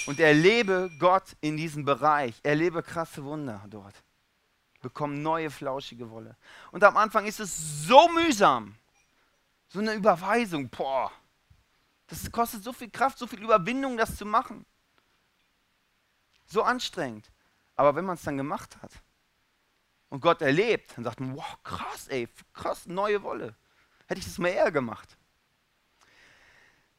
und 0.06 0.18
erlebe 0.18 0.90
Gott 0.98 1.36
in 1.42 1.58
diesem 1.58 1.84
Bereich, 1.84 2.40
erlebe 2.42 2.82
krasse 2.82 3.22
Wunder 3.24 3.62
dort, 3.68 3.94
bekomme 4.80 5.16
neue 5.16 5.50
flauschige 5.50 6.08
Wolle. 6.08 6.34
Und 6.70 6.82
am 6.82 6.96
Anfang 6.96 7.26
ist 7.26 7.40
es 7.40 7.86
so 7.86 8.08
mühsam, 8.08 8.74
so 9.68 9.80
eine 9.80 9.92
Überweisung, 9.92 10.70
boah, 10.70 11.12
das 12.06 12.32
kostet 12.32 12.64
so 12.64 12.72
viel 12.72 12.88
Kraft, 12.88 13.18
so 13.18 13.26
viel 13.26 13.42
Überwindung, 13.42 13.98
das 13.98 14.16
zu 14.16 14.24
machen. 14.24 14.64
So 16.46 16.62
anstrengend. 16.62 17.30
Aber 17.76 17.94
wenn 17.94 18.06
man 18.06 18.14
es 18.14 18.22
dann 18.22 18.38
gemacht 18.38 18.78
hat 18.80 18.92
und 20.08 20.22
Gott 20.22 20.40
erlebt, 20.40 20.96
dann 20.96 21.04
sagt 21.04 21.20
man, 21.20 21.36
wow, 21.36 21.58
krass, 21.62 22.08
ey, 22.08 22.30
krass, 22.54 22.86
neue 22.86 23.22
Wolle. 23.22 23.54
Hätte 24.06 24.20
ich 24.20 24.24
das 24.24 24.38
mal 24.38 24.48
eher 24.48 24.72
gemacht. 24.72 25.18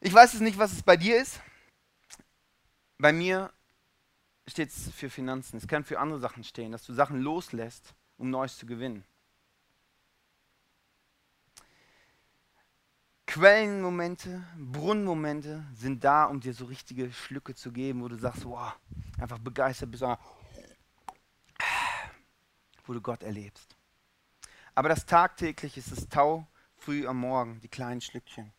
Ich 0.06 0.12
weiß 0.12 0.34
es 0.34 0.40
nicht, 0.40 0.58
was 0.58 0.70
es 0.70 0.82
bei 0.82 0.98
dir 0.98 1.18
ist. 1.18 1.40
Bei 2.98 3.10
mir 3.10 3.50
steht 4.46 4.68
es 4.68 4.90
für 4.90 5.08
Finanzen. 5.08 5.56
Es 5.56 5.66
kann 5.66 5.82
für 5.82 5.98
andere 5.98 6.20
Sachen 6.20 6.44
stehen, 6.44 6.72
dass 6.72 6.84
du 6.84 6.92
Sachen 6.92 7.22
loslässt, 7.22 7.94
um 8.18 8.28
Neues 8.28 8.58
zu 8.58 8.66
gewinnen. 8.66 9.06
Quellenmomente, 13.24 14.46
Brunnenmomente 14.58 15.64
sind 15.72 16.04
da, 16.04 16.26
um 16.26 16.38
dir 16.38 16.52
so 16.52 16.66
richtige 16.66 17.10
Schlücke 17.10 17.54
zu 17.54 17.72
geben, 17.72 18.02
wo 18.02 18.08
du 18.08 18.16
sagst, 18.16 18.44
wow, 18.44 18.74
einfach 19.18 19.38
begeistert 19.38 19.90
bist, 19.90 20.04
wo 22.84 22.92
du 22.92 23.00
Gott 23.00 23.22
erlebst. 23.22 23.74
Aber 24.74 24.90
das 24.90 25.06
tagtäglich 25.06 25.78
ist 25.78 25.92
das 25.92 26.06
Tau 26.10 26.46
früh 26.76 27.06
am 27.06 27.20
Morgen, 27.20 27.58
die 27.62 27.68
kleinen 27.68 28.02
Schlückchen. 28.02 28.52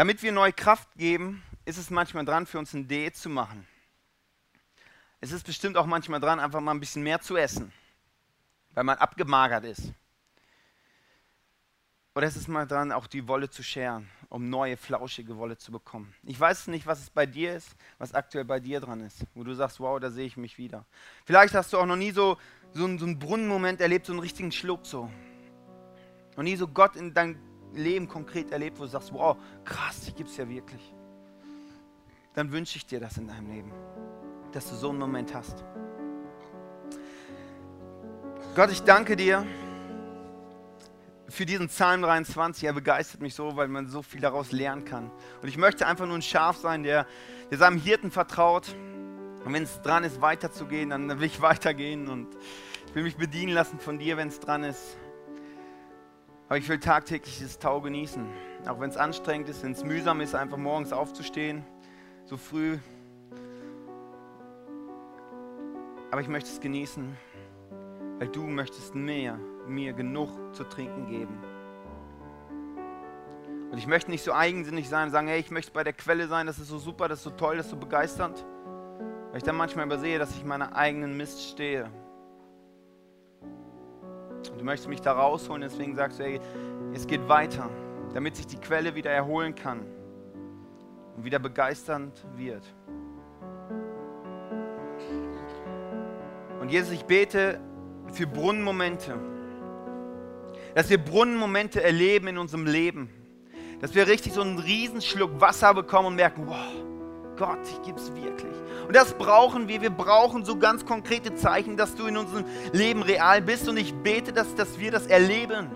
Damit 0.00 0.22
wir 0.22 0.32
neue 0.32 0.54
Kraft 0.54 0.88
geben, 0.96 1.42
ist 1.66 1.76
es 1.76 1.90
manchmal 1.90 2.24
dran, 2.24 2.46
für 2.46 2.58
uns 2.58 2.72
ein 2.72 2.88
Diät 2.88 3.18
zu 3.18 3.28
machen. 3.28 3.68
Es 5.20 5.30
ist 5.30 5.44
bestimmt 5.44 5.76
auch 5.76 5.84
manchmal 5.84 6.20
dran, 6.20 6.40
einfach 6.40 6.62
mal 6.62 6.70
ein 6.70 6.80
bisschen 6.80 7.02
mehr 7.02 7.20
zu 7.20 7.36
essen, 7.36 7.70
weil 8.72 8.84
man 8.84 8.96
abgemagert 8.96 9.66
ist. 9.66 9.92
Oder 12.14 12.28
es 12.28 12.34
ist 12.34 12.48
mal 12.48 12.66
dran, 12.66 12.92
auch 12.92 13.08
die 13.08 13.28
Wolle 13.28 13.50
zu 13.50 13.62
scheren, 13.62 14.08
um 14.30 14.48
neue, 14.48 14.78
flauschige 14.78 15.36
Wolle 15.36 15.58
zu 15.58 15.70
bekommen. 15.70 16.14
Ich 16.22 16.40
weiß 16.40 16.68
nicht, 16.68 16.86
was 16.86 17.00
es 17.00 17.10
bei 17.10 17.26
dir 17.26 17.54
ist, 17.54 17.76
was 17.98 18.14
aktuell 18.14 18.46
bei 18.46 18.58
dir 18.58 18.80
dran 18.80 19.02
ist, 19.02 19.26
wo 19.34 19.44
du 19.44 19.52
sagst, 19.52 19.80
wow, 19.80 20.00
da 20.00 20.10
sehe 20.10 20.24
ich 20.24 20.38
mich 20.38 20.56
wieder. 20.56 20.86
Vielleicht 21.26 21.52
hast 21.52 21.74
du 21.74 21.78
auch 21.78 21.84
noch 21.84 21.96
nie 21.96 22.12
so, 22.12 22.38
so, 22.72 22.86
einen, 22.86 22.98
so 22.98 23.04
einen 23.04 23.18
Brunnenmoment 23.18 23.82
erlebt, 23.82 24.06
so 24.06 24.14
einen 24.14 24.20
richtigen 24.20 24.50
Schluck 24.50 24.86
so. 24.86 25.10
Noch 26.38 26.42
nie 26.42 26.56
so 26.56 26.68
Gott 26.68 26.96
in 26.96 27.12
dein 27.12 27.49
Leben 27.74 28.08
konkret 28.08 28.50
erlebt, 28.50 28.78
wo 28.78 28.84
du 28.84 28.90
sagst, 28.90 29.12
wow, 29.12 29.36
krass, 29.64 30.02
die 30.06 30.12
gibt 30.12 30.30
es 30.30 30.36
ja 30.36 30.48
wirklich, 30.48 30.94
dann 32.34 32.50
wünsche 32.52 32.76
ich 32.76 32.86
dir 32.86 33.00
das 33.00 33.16
in 33.16 33.28
deinem 33.28 33.50
Leben, 33.50 33.72
dass 34.52 34.68
du 34.68 34.76
so 34.76 34.90
einen 34.90 34.98
Moment 34.98 35.34
hast. 35.34 35.64
Gott, 38.54 38.70
ich 38.72 38.82
danke 38.82 39.14
dir 39.16 39.46
für 41.28 41.46
diesen 41.46 41.68
Psalm 41.68 42.02
23. 42.02 42.64
Er 42.64 42.72
begeistert 42.72 43.20
mich 43.20 43.34
so, 43.34 43.56
weil 43.56 43.68
man 43.68 43.88
so 43.88 44.02
viel 44.02 44.20
daraus 44.20 44.52
lernen 44.52 44.84
kann. 44.84 45.10
Und 45.40 45.48
ich 45.48 45.56
möchte 45.56 45.86
einfach 45.86 46.06
nur 46.06 46.16
ein 46.16 46.22
Schaf 46.22 46.56
sein, 46.56 46.82
der, 46.82 47.06
der 47.50 47.58
seinem 47.58 47.78
Hirten 47.78 48.10
vertraut. 48.10 48.74
Und 49.44 49.52
wenn 49.52 49.62
es 49.62 49.80
dran 49.82 50.04
ist, 50.04 50.20
weiterzugehen, 50.20 50.90
dann 50.90 51.08
will 51.08 51.26
ich 51.26 51.40
weitergehen. 51.42 52.08
Und 52.08 52.28
ich 52.88 52.94
will 52.94 53.04
mich 53.04 53.16
bedienen 53.16 53.52
lassen 53.52 53.78
von 53.78 53.98
dir, 53.98 54.16
wenn 54.16 54.28
es 54.28 54.40
dran 54.40 54.64
ist. 54.64 54.96
Aber 56.50 56.58
ich 56.58 56.68
will 56.68 56.80
tagtäglich 56.80 57.38
dieses 57.38 57.60
Tau 57.60 57.80
genießen. 57.80 58.26
Auch 58.66 58.80
wenn 58.80 58.90
es 58.90 58.96
anstrengend 58.96 59.48
ist, 59.48 59.62
wenn 59.62 59.70
es 59.70 59.84
mühsam 59.84 60.20
ist, 60.20 60.34
einfach 60.34 60.56
morgens 60.56 60.92
aufzustehen, 60.92 61.64
so 62.24 62.36
früh. 62.36 62.76
Aber 66.10 66.20
ich 66.20 66.26
möchte 66.26 66.50
es 66.50 66.58
genießen, 66.58 67.16
weil 68.18 68.26
du 68.26 68.42
möchtest 68.48 68.96
mehr, 68.96 69.38
mir 69.68 69.92
genug 69.92 70.28
zu 70.52 70.64
trinken 70.64 71.06
geben. 71.06 71.38
Und 73.70 73.78
ich 73.78 73.86
möchte 73.86 74.10
nicht 74.10 74.24
so 74.24 74.32
eigensinnig 74.32 74.88
sein 74.88 75.04
und 75.04 75.10
sagen, 75.12 75.28
hey, 75.28 75.38
ich 75.38 75.52
möchte 75.52 75.70
bei 75.70 75.84
der 75.84 75.92
Quelle 75.92 76.26
sein, 76.26 76.48
das 76.48 76.58
ist 76.58 76.66
so 76.66 76.78
super, 76.78 77.06
das 77.06 77.20
ist 77.20 77.24
so 77.24 77.30
toll, 77.30 77.58
das 77.58 77.66
ist 77.66 77.70
so 77.70 77.76
begeisternd. 77.76 78.44
Weil 79.28 79.36
ich 79.36 79.44
dann 79.44 79.54
manchmal 79.54 79.86
übersehe, 79.86 80.18
dass 80.18 80.32
ich 80.32 80.44
meiner 80.44 80.74
eigenen 80.74 81.16
Mist 81.16 81.48
stehe. 81.48 81.88
Und 84.48 84.60
du 84.60 84.64
möchtest 84.64 84.88
mich 84.88 85.00
da 85.00 85.12
rausholen, 85.12 85.62
deswegen 85.62 85.94
sagst 85.94 86.18
du, 86.18 86.24
hey, 86.24 86.40
es 86.94 87.06
geht 87.06 87.28
weiter, 87.28 87.68
damit 88.14 88.36
sich 88.36 88.46
die 88.46 88.56
Quelle 88.56 88.94
wieder 88.94 89.10
erholen 89.10 89.54
kann 89.54 89.80
und 91.16 91.24
wieder 91.24 91.38
begeisternd 91.38 92.24
wird. 92.36 92.64
Und 96.60 96.70
Jesus, 96.70 96.92
ich 96.92 97.04
bete 97.04 97.60
für 98.12 98.26
Brunnenmomente, 98.26 99.14
dass 100.74 100.88
wir 100.88 100.98
Brunnenmomente 100.98 101.82
erleben 101.82 102.28
in 102.28 102.38
unserem 102.38 102.66
Leben 102.66 103.10
dass 103.80 103.94
wir 103.94 104.06
richtig 104.06 104.34
so 104.34 104.42
einen 104.42 104.58
Riesenschluck 104.58 105.40
Wasser 105.40 105.74
bekommen 105.74 106.08
und 106.08 106.16
merken, 106.16 106.46
wow, 106.46 106.84
Gott, 107.40 107.58
ich 107.64 107.80
gebe 107.80 107.98
es 107.98 108.14
wirklich. 108.14 108.54
Und 108.86 108.94
das 108.94 109.14
brauchen 109.14 109.66
wir. 109.66 109.80
Wir 109.80 109.88
brauchen 109.88 110.44
so 110.44 110.58
ganz 110.58 110.84
konkrete 110.84 111.34
Zeichen, 111.34 111.78
dass 111.78 111.94
du 111.94 112.06
in 112.06 112.18
unserem 112.18 112.44
Leben 112.72 113.02
real 113.02 113.40
bist. 113.40 113.66
Und 113.66 113.78
ich 113.78 113.94
bete, 113.94 114.30
dass, 114.30 114.54
dass 114.54 114.78
wir 114.78 114.90
das 114.90 115.06
erleben. 115.06 115.70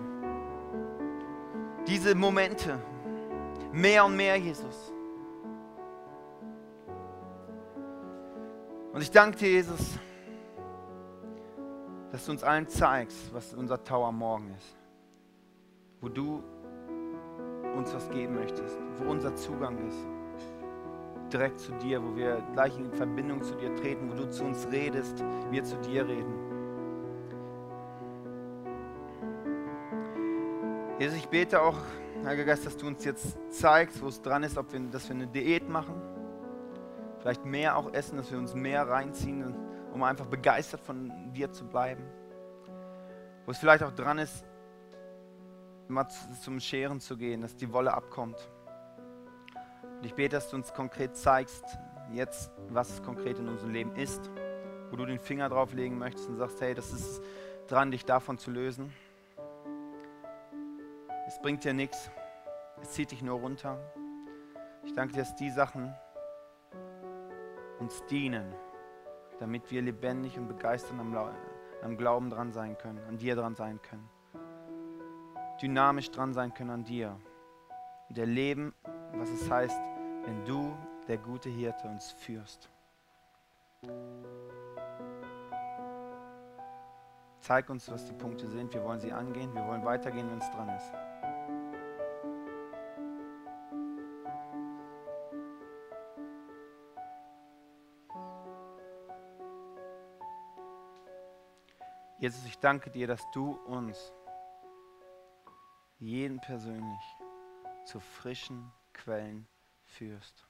Diese 1.87 2.13
Momente. 2.13 2.77
Mehr 3.73 4.05
und 4.05 4.15
mehr, 4.15 4.35
Jesus. 4.35 4.93
Und 8.93 9.01
ich 9.01 9.09
danke 9.09 9.39
dir, 9.39 9.49
Jesus, 9.49 9.97
dass 12.11 12.27
du 12.27 12.31
uns 12.31 12.43
allen 12.43 12.67
zeigst, 12.67 13.33
was 13.33 13.55
unser 13.55 13.83
Tower 13.83 14.11
morgen 14.11 14.53
ist. 14.55 14.75
Wo 15.99 16.09
du 16.09 16.43
uns 17.75 17.91
was 17.91 18.07
geben 18.11 18.35
möchtest, 18.35 18.77
wo 18.99 19.09
unser 19.09 19.35
Zugang 19.35 19.79
ist. 19.87 20.14
Direkt 21.35 21.59
zu 21.59 21.73
dir, 21.73 22.01
wo 22.01 22.15
wir 22.15 22.41
gleich 22.53 22.77
in 22.77 22.89
Verbindung 22.93 23.43
zu 23.43 23.55
dir 23.55 23.75
treten, 23.75 24.09
wo 24.09 24.15
du 24.15 24.29
zu 24.29 24.45
uns 24.45 24.65
redest, 24.71 25.21
wir 25.51 25.65
zu 25.65 25.75
dir 25.81 26.07
reden. 26.07 26.33
Jesus, 30.97 31.17
ich 31.17 31.27
bete 31.27 31.61
auch, 31.61 31.75
Heiliger 32.23 32.45
Geist, 32.45 32.65
dass 32.65 32.77
du 32.77 32.87
uns 32.87 33.03
jetzt 33.03 33.37
zeigst, 33.49 34.01
wo 34.01 34.07
es 34.07 34.21
dran 34.21 34.43
ist, 34.43 34.57
ob 34.57 34.71
wir, 34.71 34.79
dass 34.79 35.09
wir 35.09 35.15
eine 35.17 35.27
Diät 35.27 35.67
machen, 35.67 36.01
vielleicht 37.19 37.43
mehr 37.43 37.75
auch 37.75 37.91
essen, 37.91 38.15
dass 38.15 38.31
wir 38.31 38.37
uns 38.37 38.55
mehr 38.55 38.87
reinziehen, 38.87 39.53
um 39.93 40.03
einfach 40.03 40.27
begeistert 40.27 40.79
von 40.79 41.11
dir 41.33 41.51
zu 41.51 41.65
bleiben. 41.65 42.05
Wo 43.45 43.51
es 43.51 43.57
vielleicht 43.57 43.83
auch 43.83 43.91
dran 43.91 44.19
ist, 44.19 44.45
mal 45.89 46.07
zum 46.41 46.61
Scheren 46.61 47.01
zu 47.01 47.17
gehen, 47.17 47.41
dass 47.41 47.57
die 47.57 47.73
Wolle 47.73 47.93
abkommt. 47.93 48.37
Und 50.05 50.09
ich 50.09 50.15
bete, 50.17 50.35
dass 50.35 50.51
du 50.51 50.55
uns 50.55 50.71
konkret 50.71 51.17
zeigst, 51.17 51.65
jetzt, 52.11 52.51
was 52.69 52.91
es 52.91 53.01
konkret 53.01 53.39
in 53.39 53.47
unserem 53.47 53.71
Leben 53.71 53.95
ist, 53.95 54.29
wo 54.91 54.97
du 54.97 55.03
den 55.07 55.17
Finger 55.17 55.49
drauf 55.49 55.73
legen 55.73 55.97
möchtest 55.97 56.29
und 56.29 56.37
sagst, 56.37 56.61
hey, 56.61 56.75
das 56.75 56.93
ist 56.93 57.23
dran, 57.65 57.89
dich 57.89 58.05
davon 58.05 58.37
zu 58.37 58.51
lösen. 58.51 58.93
Es 61.25 61.41
bringt 61.41 61.63
dir 61.63 61.73
nichts, 61.73 62.11
es 62.83 62.91
zieht 62.91 63.09
dich 63.09 63.23
nur 63.23 63.39
runter. 63.39 63.79
Ich 64.83 64.93
danke 64.93 65.15
dir, 65.15 65.21
dass 65.21 65.35
die 65.37 65.49
Sachen 65.49 65.91
uns 67.79 68.05
dienen, 68.05 68.53
damit 69.39 69.71
wir 69.71 69.81
lebendig 69.81 70.37
und 70.37 70.47
begeistert 70.47 70.99
am, 70.99 71.97
Glauben 71.97 72.29
dran 72.29 72.51
sein 72.51 72.77
können, 72.77 72.99
an 73.07 73.17
dir 73.17 73.35
dran 73.35 73.55
sein 73.55 73.81
können 73.81 74.07
dynamisch 75.61 76.11
dran 76.11 76.33
sein 76.33 76.53
können 76.53 76.69
an 76.69 76.83
dir 76.83 77.19
und 78.09 78.17
erleben, 78.19 78.73
was 79.13 79.29
es 79.29 79.49
heißt, 79.49 79.94
wenn 80.25 80.43
du, 80.43 80.75
der 81.07 81.17
gute 81.17 81.49
Hirte, 81.49 81.87
uns 81.87 82.11
führst. 82.11 82.69
Zeig 87.39 87.69
uns, 87.69 87.89
was 87.91 88.05
die 88.05 88.13
Punkte 88.13 88.47
sind. 88.47 88.73
Wir 88.73 88.83
wollen 88.83 88.99
sie 88.99 89.11
angehen. 89.11 89.53
Wir 89.53 89.65
wollen 89.67 89.85
weitergehen, 89.85 90.29
wenn 90.31 90.39
es 90.39 90.49
dran 90.49 90.69
ist. 90.69 90.93
Jesus, 102.17 102.43
ich 102.47 102.57
danke 102.57 102.89
dir, 102.89 103.05
dass 103.05 103.21
du 103.31 103.51
uns 103.67 104.11
jeden 105.99 106.39
persönlich 106.41 107.17
zu 107.85 107.99
frischen 107.99 108.71
Quellen 108.93 109.47
führst. 109.95 110.47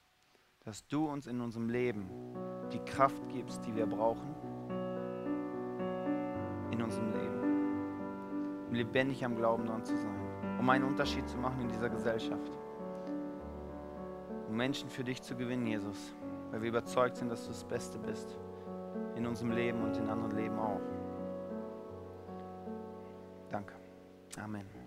Dass 0.61 0.87
du 0.87 1.07
uns 1.07 1.27
in 1.27 1.41
unserem 1.41 1.69
Leben 1.69 2.09
die 2.71 2.79
Kraft 2.79 3.29
gibst, 3.29 3.65
die 3.65 3.75
wir 3.75 3.85
brauchen 3.85 4.35
in 6.71 6.81
unserem 6.81 7.11
Leben. 7.11 8.67
Um 8.67 8.73
lebendig 8.73 9.23
am 9.23 9.35
Glauben 9.35 9.65
dran 9.65 9.83
zu 9.83 9.95
sein. 9.95 10.57
Um 10.59 10.69
einen 10.69 10.85
Unterschied 10.85 11.27
zu 11.29 11.37
machen 11.37 11.61
in 11.61 11.67
dieser 11.69 11.89
Gesellschaft. 11.89 12.51
Um 14.49 14.55
Menschen 14.57 14.89
für 14.89 15.03
dich 15.03 15.21
zu 15.21 15.35
gewinnen, 15.35 15.67
Jesus. 15.67 16.15
Weil 16.51 16.61
wir 16.61 16.69
überzeugt 16.69 17.17
sind, 17.17 17.29
dass 17.29 17.43
du 17.43 17.49
das 17.49 17.63
Beste 17.63 17.99
bist. 17.99 18.37
In 19.15 19.25
unserem 19.25 19.51
Leben 19.51 19.83
und 19.83 19.95
in 19.97 20.09
anderen 20.09 20.35
Leben 20.35 20.57
auch. 20.57 20.81
Danke. 23.49 23.73
Amen. 24.37 24.84